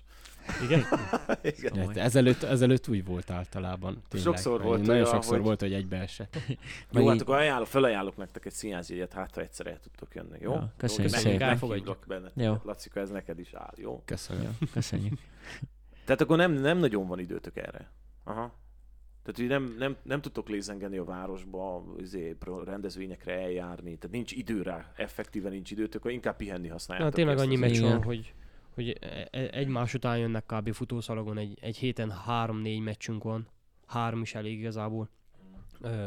[0.63, 0.83] Igen?
[1.57, 1.93] Igen.
[1.93, 4.03] De ezelőtt, ezelőtt úgy volt általában.
[4.09, 4.33] Tényleg.
[4.33, 6.35] Sokszor volt Nagyon olyan, sokszor hogy- volt, hogy egybeesett.
[6.47, 6.55] Jó,
[6.91, 10.51] Meg hát akkor ajánlok, felajánlok nektek egy színházjegyet, hát ha egyszer el tudtok jönni, jó?
[10.51, 11.49] Ja, köszönjük Jó, szépen.
[11.49, 12.43] Elfogadjuk benneteket.
[12.43, 12.55] Jó.
[12.63, 14.01] Lacika, ez neked is áll, jó?
[14.05, 14.43] Köszönöm.
[14.43, 15.19] Jó, köszönjük.
[16.05, 17.91] Tehát akkor nem, nem nagyon van időtök erre.
[18.23, 18.65] Aha.
[19.23, 22.35] Tehát, hogy nem, nem, nem tudtok lézengeni a városba, izé,
[22.65, 27.11] rendezvényekre eljárni, tehát nincs idő rá, effektíven nincs időtök, akkor inkább pihenni használjátok.
[27.11, 28.33] Na, tényleg ezt annyi meccs van, hogy,
[28.77, 30.73] hogy e- e- egymás után jönnek kb.
[30.73, 33.47] futószalagon, egy, egy héten három-négy meccsünk van.
[33.85, 35.09] Három is elég igazából.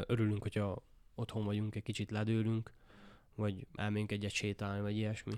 [0.07, 0.83] Örülünk, hogyha
[1.15, 2.73] otthon vagyunk, egy kicsit ledőlünk,
[3.35, 5.33] vagy elmegyünk egyet sétálni, vagy ilyesmi.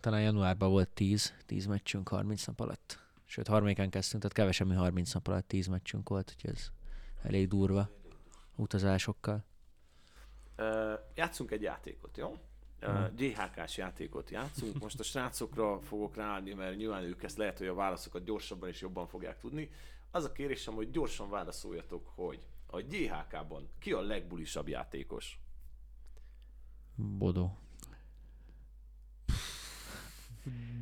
[0.00, 2.98] Talán januárban volt 10, 10 meccsünk 30 nap alatt.
[3.24, 6.70] Sőt, harmadikán kezdtünk, tehát kevesebb, mint 30 nap alatt 10 meccsünk volt, úgyhogy ez
[7.22, 7.90] elég durva
[8.56, 9.44] utazásokkal.
[10.56, 12.38] Ö, játszunk egy játékot, jó?
[13.16, 14.80] GHK-s játékot játszunk.
[14.80, 18.80] Most a srácokra fogok ráállni, mert nyilván ők ezt lehet, hogy a válaszokat gyorsabban és
[18.80, 19.70] jobban fogják tudni.
[20.10, 25.38] Az a kérésem, hogy gyorsan válaszoljatok, hogy a GHK-ban ki a legbulisabb játékos?
[26.94, 27.58] Bodó.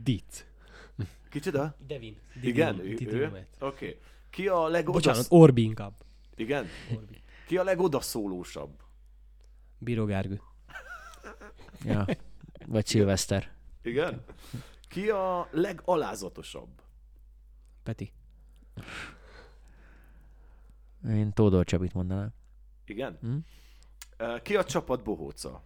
[0.02, 0.46] Dit.
[1.30, 1.76] Kicsoda?
[1.86, 2.16] Devin.
[2.42, 3.46] Igen, ő, ő?
[3.58, 3.86] Oké.
[3.86, 3.98] Okay.
[4.30, 5.02] Ki a legodasz...
[5.02, 5.92] Bocsánat, Orbi inkább.
[6.34, 6.66] Igen?
[6.96, 7.22] Orbi.
[7.46, 8.82] Ki a legodaszólósabb?
[9.78, 10.06] Bíró.
[11.84, 12.06] Ja.
[12.66, 13.52] Vagy Szilveszter.
[13.82, 14.24] Igen?
[14.88, 16.68] Ki a legalázatosabb?
[17.82, 18.12] Peti.
[21.08, 22.34] Én Tódor Csabit mondanám.
[22.84, 23.18] Igen?
[23.20, 23.36] Hm?
[24.42, 25.62] Ki a csapat bohóca?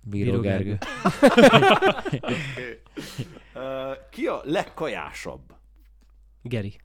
[0.00, 0.78] Bíró, Bíró Gergő.
[2.16, 2.82] Okay.
[4.10, 5.54] Ki a legkajásabb?
[6.42, 6.80] Geri.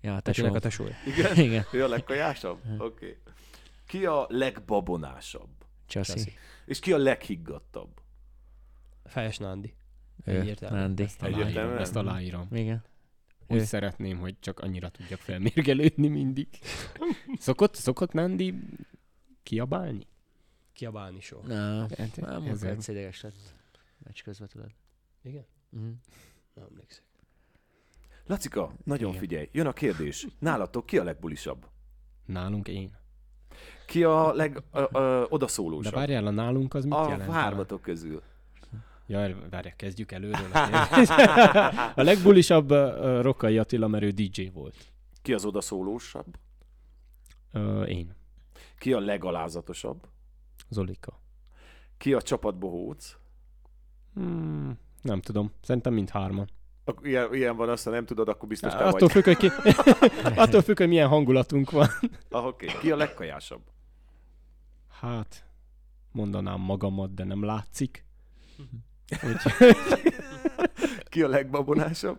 [0.00, 0.52] Ja, tesóm.
[0.52, 0.94] a tesója.
[1.06, 1.36] Igen?
[1.36, 1.64] Igen.
[1.72, 2.58] Ő a legkajásabb?
[2.64, 2.82] Oké.
[2.84, 3.16] Okay.
[3.86, 5.50] Ki a legbabonásabb?
[5.86, 6.32] Csaszi.
[6.64, 7.99] És ki a leghiggadtabb?
[9.04, 9.38] Fejes.
[10.24, 10.82] Egyértelműen.
[10.82, 11.02] Nándi.
[11.02, 11.76] Ezt aláírom.
[11.76, 12.48] Ezt aláírom.
[12.52, 12.82] Igen.
[13.48, 13.64] Úgy Ő.
[13.64, 16.48] szeretném, hogy csak annyira tudjak felmérgelődni mindig.
[17.38, 18.54] Szokott, szokott Nandi
[19.42, 20.06] kiabálni?
[20.72, 21.46] Kiabálni soha.
[21.46, 23.54] Na, Hát, nem ezzel- volt ideges lett.
[23.98, 24.70] Meccs közben tudod.
[25.22, 25.44] Igen?
[25.68, 25.90] Mhm.
[26.54, 27.04] Nem emlékszek.
[28.26, 29.20] Lacika, nagyon Igen.
[29.20, 29.48] figyelj.
[29.52, 30.26] Jön a kérdés.
[30.38, 31.66] Nálatok ki a legbulisabb?
[32.26, 32.96] Nálunk én.
[33.86, 35.92] Ki a leg ö, ö, De odaszólósabb?
[35.94, 37.30] várjál, a nálunk az mit a jelent?
[37.32, 38.22] hármatok közül.
[39.10, 40.50] Ja, várjál, kezdjük előről.
[42.00, 44.92] a legbulisabb uh, Rokai Attila, mert ő DJ volt.
[45.22, 46.38] Ki az odaszólósabb?
[47.52, 48.14] Uh, én.
[48.78, 50.06] Ki a legalázatosabb?
[50.68, 51.20] Zolika.
[51.96, 53.16] Ki a csapat bohóc?
[54.14, 55.52] Hmm, nem tudom.
[55.62, 56.48] Szerintem mind hárman.
[56.84, 59.10] Ak- Ilyen, ilyen van, azt ha nem tudod, akkor biztos te Attól vagy.
[59.10, 59.50] függ, hogy ki...
[60.42, 61.88] Attól függ, hogy milyen hangulatunk van.
[62.30, 62.66] Ah, oké.
[62.66, 62.80] Okay.
[62.80, 63.62] Ki a legkajásabb?
[64.88, 65.44] Hát,
[66.12, 68.04] mondanám magamat, de nem látszik.
[69.10, 69.36] Úgy,
[71.04, 72.18] Ki a legbabonásabb?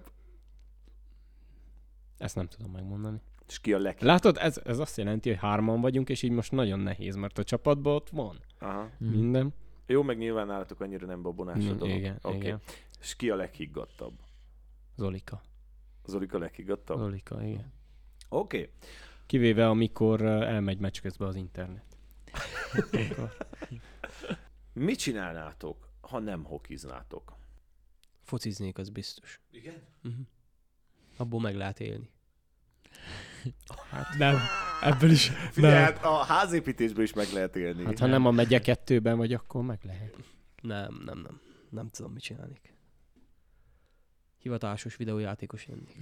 [2.18, 3.22] ezt nem tudom megmondani.
[3.48, 4.02] És ki a leg...
[4.02, 7.44] Látod, ez, ez azt jelenti, hogy hárman vagyunk, és így most nagyon nehéz, mert a
[7.44, 8.90] csapatban ott van Aha.
[8.98, 9.12] Mhm.
[9.12, 9.54] minden.
[9.86, 11.96] Jó, meg nyilván nálatok annyira nem babonás a dolog.
[11.96, 12.36] igen, Oké.
[12.36, 12.62] igen.
[13.02, 14.14] És ki a leghiggadtabb?
[14.96, 15.42] Zolika.
[16.06, 16.98] Zolika a leghiggadtabb?
[16.98, 17.06] Oké.
[17.06, 17.74] Zolika, igen.
[18.30, 18.70] Okay.
[19.26, 21.84] Kivéve, amikor elmegy meccs közben az internet.
[24.74, 27.38] Mit csinálnátok, ha nem hokiznátok?
[28.22, 29.40] Fociznék, az biztos.
[29.52, 29.84] Igen?
[30.04, 30.26] Uh-huh.
[31.18, 32.10] Abból meg lehet élni.
[33.90, 34.38] Hát nem,
[34.82, 35.30] ebből is.
[35.30, 35.84] Figyelj, Nem.
[35.84, 37.84] hát a házépítésből is meg lehet élni.
[37.84, 40.18] Hát ha nem a megye kettőben vagy, akkor meg lehet.
[40.62, 41.42] Nem, nem, nem.
[41.70, 42.74] Nem tudom, mit csinálnék.
[44.38, 45.96] Hivatásos videójátékos lennék.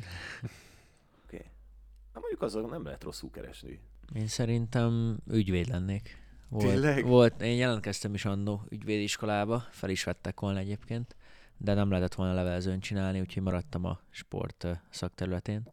[2.13, 3.79] Hát mondjuk azon nem lehet rosszul keresni.
[4.13, 6.17] Én szerintem ügyvéd lennék.
[6.49, 7.05] Volt, Tényleg?
[7.05, 11.15] volt, én jelentkeztem is annó ügyvédiskolába, fel is vettek volna egyébként,
[11.57, 15.71] de nem lehetett volna levelezőn csinálni, úgyhogy maradtam a sport szakterületén,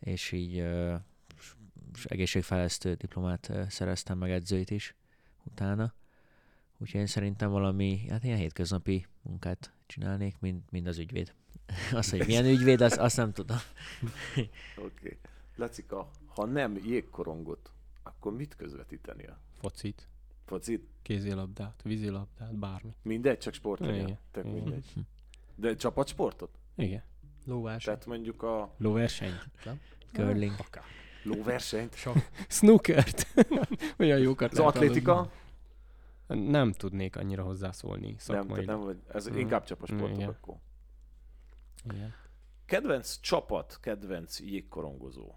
[0.00, 0.64] és így
[2.04, 4.94] egészségfejlesztő diplomát szereztem meg edzőit is
[5.44, 5.94] utána.
[6.78, 11.34] Úgyhogy én szerintem valami, hát ilyen hétköznapi munkát csinálnék, mint, mint az ügyvéd.
[11.92, 13.58] Azt, hogy milyen ügyvéd, azt, azt nem tudom.
[14.36, 14.50] Oké.
[14.76, 15.18] Okay.
[15.56, 17.70] Lacika, ha nem jégkorongot,
[18.02, 19.38] akkor mit közvetítenél?
[19.58, 20.08] Focit,
[20.44, 20.88] Focit?
[21.02, 22.94] kézilabdát, vízilabdát, bármi.
[23.02, 23.94] Mindegy, csak sport legyen.
[24.06, 24.56] Igen, Tök igen.
[24.56, 24.84] mindegy.
[25.54, 26.58] De csapatsportot?
[26.76, 27.02] Igen.
[27.44, 27.84] Lóvás.
[27.84, 29.32] Tehát mondjuk a Lóverseny.
[30.12, 30.54] Curling.
[31.22, 31.96] lóversenyt?
[32.48, 33.26] Snookert.
[33.98, 35.14] Olyan jókat Az atlétika?
[36.26, 36.50] hallani.
[36.50, 38.64] Nem tudnék annyira hozzászólni Nem, te szakmai.
[38.64, 38.98] nem vagy.
[39.12, 39.38] Ez Mhm.
[39.38, 40.28] inkább csapasportok Igen.
[40.28, 40.56] akkor.
[41.92, 42.14] Igen.
[42.66, 45.34] Kedvenc csapat, kedvenc jégkorongozó.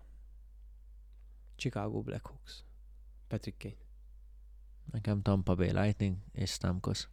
[1.56, 2.64] Chicago Blackhawks.
[3.28, 3.76] Patrick Kane.
[4.92, 7.10] Nekem Tampa Bay Lightning és Stamkos.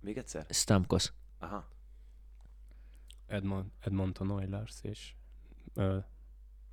[0.00, 0.46] Még egyszer?
[0.48, 1.12] Stamkos.
[1.38, 1.68] Aha.
[3.26, 5.14] Edmont, Edmonton Oilers és
[5.74, 5.98] ö,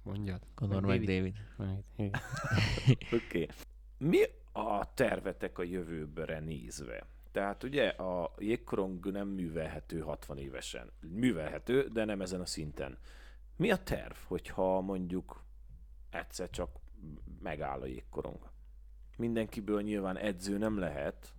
[0.03, 0.41] mondjad.
[0.55, 1.35] Conor McDavid.
[1.57, 2.09] Oké.
[3.11, 3.47] Okay.
[3.97, 7.07] Mi a tervetek a jövőbre nézve?
[7.31, 10.91] Tehát ugye a jégkorong nem művelhető 60 évesen.
[10.99, 12.97] Művelhető, de nem ezen a szinten.
[13.55, 15.43] Mi a terv, hogyha mondjuk
[16.09, 16.79] egyszer csak
[17.39, 18.49] megáll a jégkorong?
[19.17, 21.33] Mindenkiből nyilván edző nem lehet,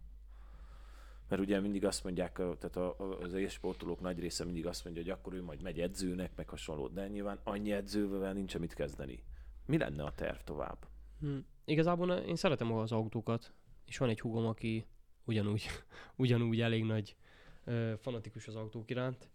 [1.29, 2.77] mert ugye mindig azt mondják, tehát
[3.21, 6.89] az élsportolók nagy része mindig azt mondja, hogy akkor ő majd megy edzőnek, meg hasonló,
[6.89, 9.23] de nyilván annyi edzővel nincs mit kezdeni.
[9.67, 10.87] Mi lenne a terv tovább?
[11.21, 11.37] Hm.
[11.65, 13.53] Igazából én szeretem az autókat,
[13.87, 14.87] és van egy húgom, aki
[15.25, 15.67] ugyanúgy,
[16.17, 17.17] ugyanúgy elég nagy
[17.65, 19.31] ö, fanatikus az autók iránt,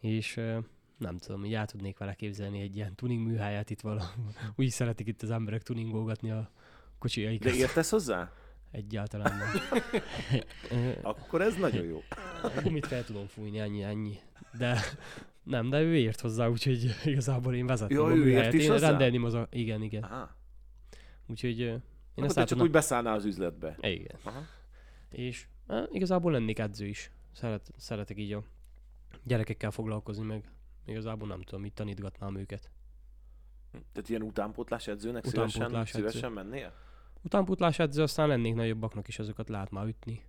[0.00, 0.58] és ö,
[0.98, 4.32] nem tudom, így el tudnék vele képzelni egy ilyen tuning műhelyet itt valahol.
[4.56, 6.50] Úgy szeretik itt az emberek tuningolgatni a
[7.00, 7.52] kocsiaikat.
[7.52, 8.32] De értesz hozzá?
[8.70, 9.82] Egyáltalán nem.
[11.02, 12.02] Akkor ez nagyon jó.
[12.42, 14.18] A gumit fel tudom fújni, ennyi, ennyi.
[14.58, 14.80] De
[15.42, 18.54] nem, de ő ért hozzá, úgyhogy igazából én vezetném Ja, a műhelyet.
[18.54, 18.88] Én hozzá?
[18.88, 19.48] rendelném az a...
[19.50, 20.02] Igen, igen.
[20.02, 20.36] Aha.
[21.26, 21.80] Úgyhogy én
[22.14, 23.76] ezt Akkor el csak úgy beszállnál az üzletbe.
[23.80, 24.18] Igen.
[24.22, 24.42] Aha.
[25.10, 27.10] És á, igazából lennék edző is.
[27.32, 28.42] Szeret, szeretek így a
[29.24, 30.44] gyerekekkel foglalkozni, meg
[30.86, 32.70] igazából nem tudom, mit tanítgatnám őket.
[33.92, 35.90] Tehát ilyen utánpótlás edzőnek Utánpótlás szívesen, edző.
[36.08, 36.72] szívesen mennél?
[37.22, 40.20] Utánputlás edző, aztán lennék nagyobbaknak is, azokat lehet már ütni.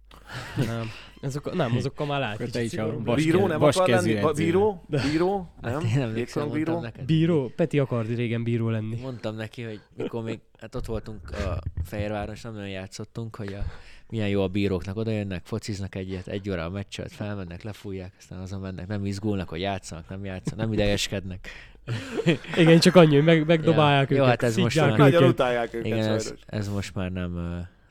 [0.57, 0.89] Nem,
[1.21, 4.33] azok, nem azokkal már lehet te is a vas- Bíró nem vas akar lenni?
[4.35, 4.85] Bíró?
[4.87, 5.51] Bíró?
[5.61, 6.11] Hát Nem?
[6.13, 6.79] mondtam bíró?
[6.79, 7.05] neked.
[7.05, 7.51] Bíró?
[7.55, 8.99] Peti akart régen bíró lenni.
[9.01, 13.53] Mondtam neki, hogy mikor még, hát ott voltunk a Fehérváron, és nem nagyon játszottunk, hogy
[13.53, 13.63] a,
[14.09, 18.39] milyen jó a bíróknak, oda jönnek, fociznak egyet, egy óra a meccset, felmennek, lefújják, aztán
[18.39, 21.49] azon mennek, nem izgulnak, hogy játszanak, nem játszanak, nem idegeskednek.
[22.57, 24.15] Igen, csak annyi, hogy meg, megdobálják Ja.
[24.15, 24.17] őket.
[24.17, 26.41] Jó, hát ez most már- Nagyon utálják őket Igen, ez, sajnos.
[26.45, 27.31] ez most már nem,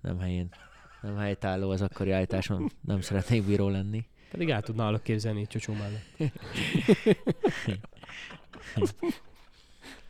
[0.03, 0.49] nem helyén,
[1.03, 4.05] nem helytálló az akkori állításom, nem szeretnék bíró lenni.
[4.31, 6.33] Pedig el tudnálok képzelni csocsó mellett.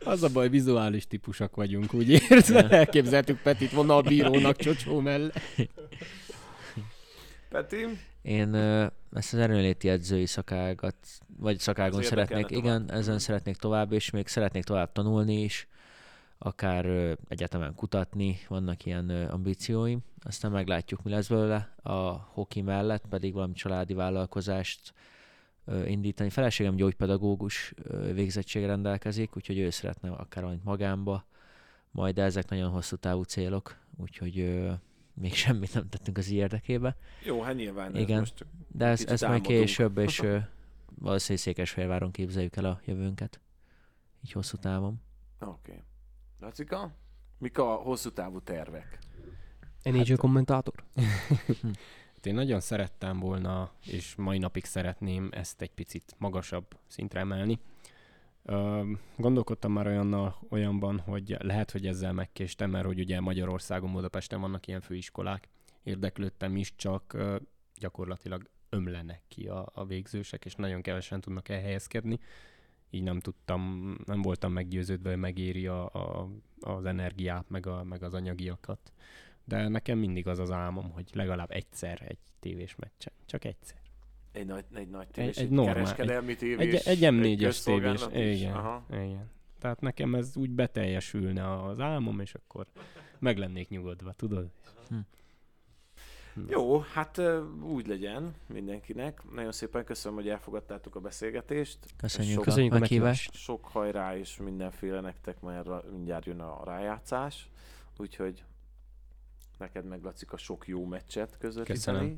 [0.03, 2.69] Az a baj, vizuális típusak vagyunk, úgy érzve.
[2.69, 5.39] Elképzeltük Petit volna a bírónak csocsó mellett.
[7.49, 7.85] Peti?
[8.21, 8.49] Én
[9.13, 10.95] ezt az erőnléti edzői szakágat,
[11.37, 12.99] vagy szakágon Ez szeretnék, igen, tovább.
[12.99, 15.67] ezen szeretnék tovább, és még szeretnék tovább tanulni is,
[16.37, 21.75] akár ö, egyetemen kutatni, vannak ilyen ö, ambícióim, aztán meglátjuk, mi lesz belőle.
[21.81, 24.93] A hoki mellett pedig valami családi vállalkozást
[25.65, 26.29] ö, indítani.
[26.29, 31.25] Feleségem gyógypedagógus ö, végzettségre rendelkezik, úgyhogy ő szeretne akár valamit magánba,
[31.91, 34.71] majd ezek nagyon hosszú távú célok, úgyhogy ö,
[35.21, 36.95] még semmit nem tettünk az érdekébe.
[37.23, 38.19] Jó, hát nyilván ez Igen.
[38.19, 40.17] most csak De ez, ez majd később, és
[40.99, 43.39] valószínűleg Székesfehérváron képzeljük el a jövőnket.
[44.25, 45.01] Így hosszú távon.
[45.39, 45.71] Oké.
[45.71, 45.83] Okay.
[46.39, 46.95] Lacika?
[47.37, 48.99] Mik a hosszú távú tervek?
[49.83, 50.83] NHL kommentátor.
[52.21, 57.59] Hát én nagyon szerettem volna, és mai napig szeretném ezt egy picit magasabb szintre emelni.
[59.17, 64.67] Gondolkodtam már olyannal, olyanban, hogy lehet, hogy ezzel megkéstem, mert hogy ugye Magyarországon, Budapesten vannak
[64.67, 65.49] ilyen főiskolák.
[65.83, 67.17] Érdeklődtem is, csak
[67.75, 72.19] gyakorlatilag ömlenek ki a, a végzősek, és nagyon kevesen tudnak elhelyezkedni.
[72.89, 76.29] Így nem tudtam, nem voltam meggyőződve, hogy megéri a, a,
[76.59, 78.93] az energiát, meg, a, meg az anyagiakat.
[79.43, 83.13] De nekem mindig az az álmom, hogy legalább egyszer egy tévés meccsen.
[83.25, 83.80] Csak egyszer.
[84.31, 88.01] Egy nagy, egy nagy tévés, egy egy, normál- kereskedelmi tévés, Egy, egy M4-es tévés.
[88.13, 88.85] Igen, Aha.
[88.91, 89.29] igen.
[89.59, 92.65] Tehát nekem ez úgy beteljesülne az álmom, és akkor
[93.19, 94.49] meg lennék nyugodva, tudod?
[96.47, 97.21] Jó, hát
[97.63, 99.21] úgy legyen mindenkinek.
[99.31, 101.77] Nagyon szépen köszönöm, hogy elfogadtátok a beszélgetést.
[101.97, 103.33] Köszönjük, Sok, a Köszönjük a meghívást.
[103.33, 107.49] sok hajrá és mindenféle nektek, mert mindjárt jön a rájátszás.
[107.97, 108.43] Úgyhogy
[109.57, 112.17] neked meg Lacika sok jó meccset közvetíteni.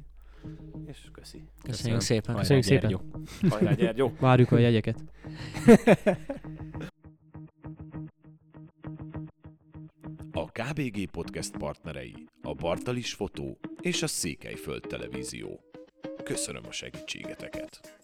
[0.85, 1.43] És köszi.
[1.63, 2.35] Köszönjük szépen.
[2.35, 2.89] Hajrá, Köszönjük szépen.
[2.89, 3.49] Gyergyó.
[3.49, 4.13] Hajrá, Gyergyó!
[4.19, 5.03] Várjuk a jegyeket.
[10.31, 15.59] A KBG Podcast partnerei a Bartalis Fotó és a Székelyföld Televízió.
[16.23, 18.01] Köszönöm a segítségeteket!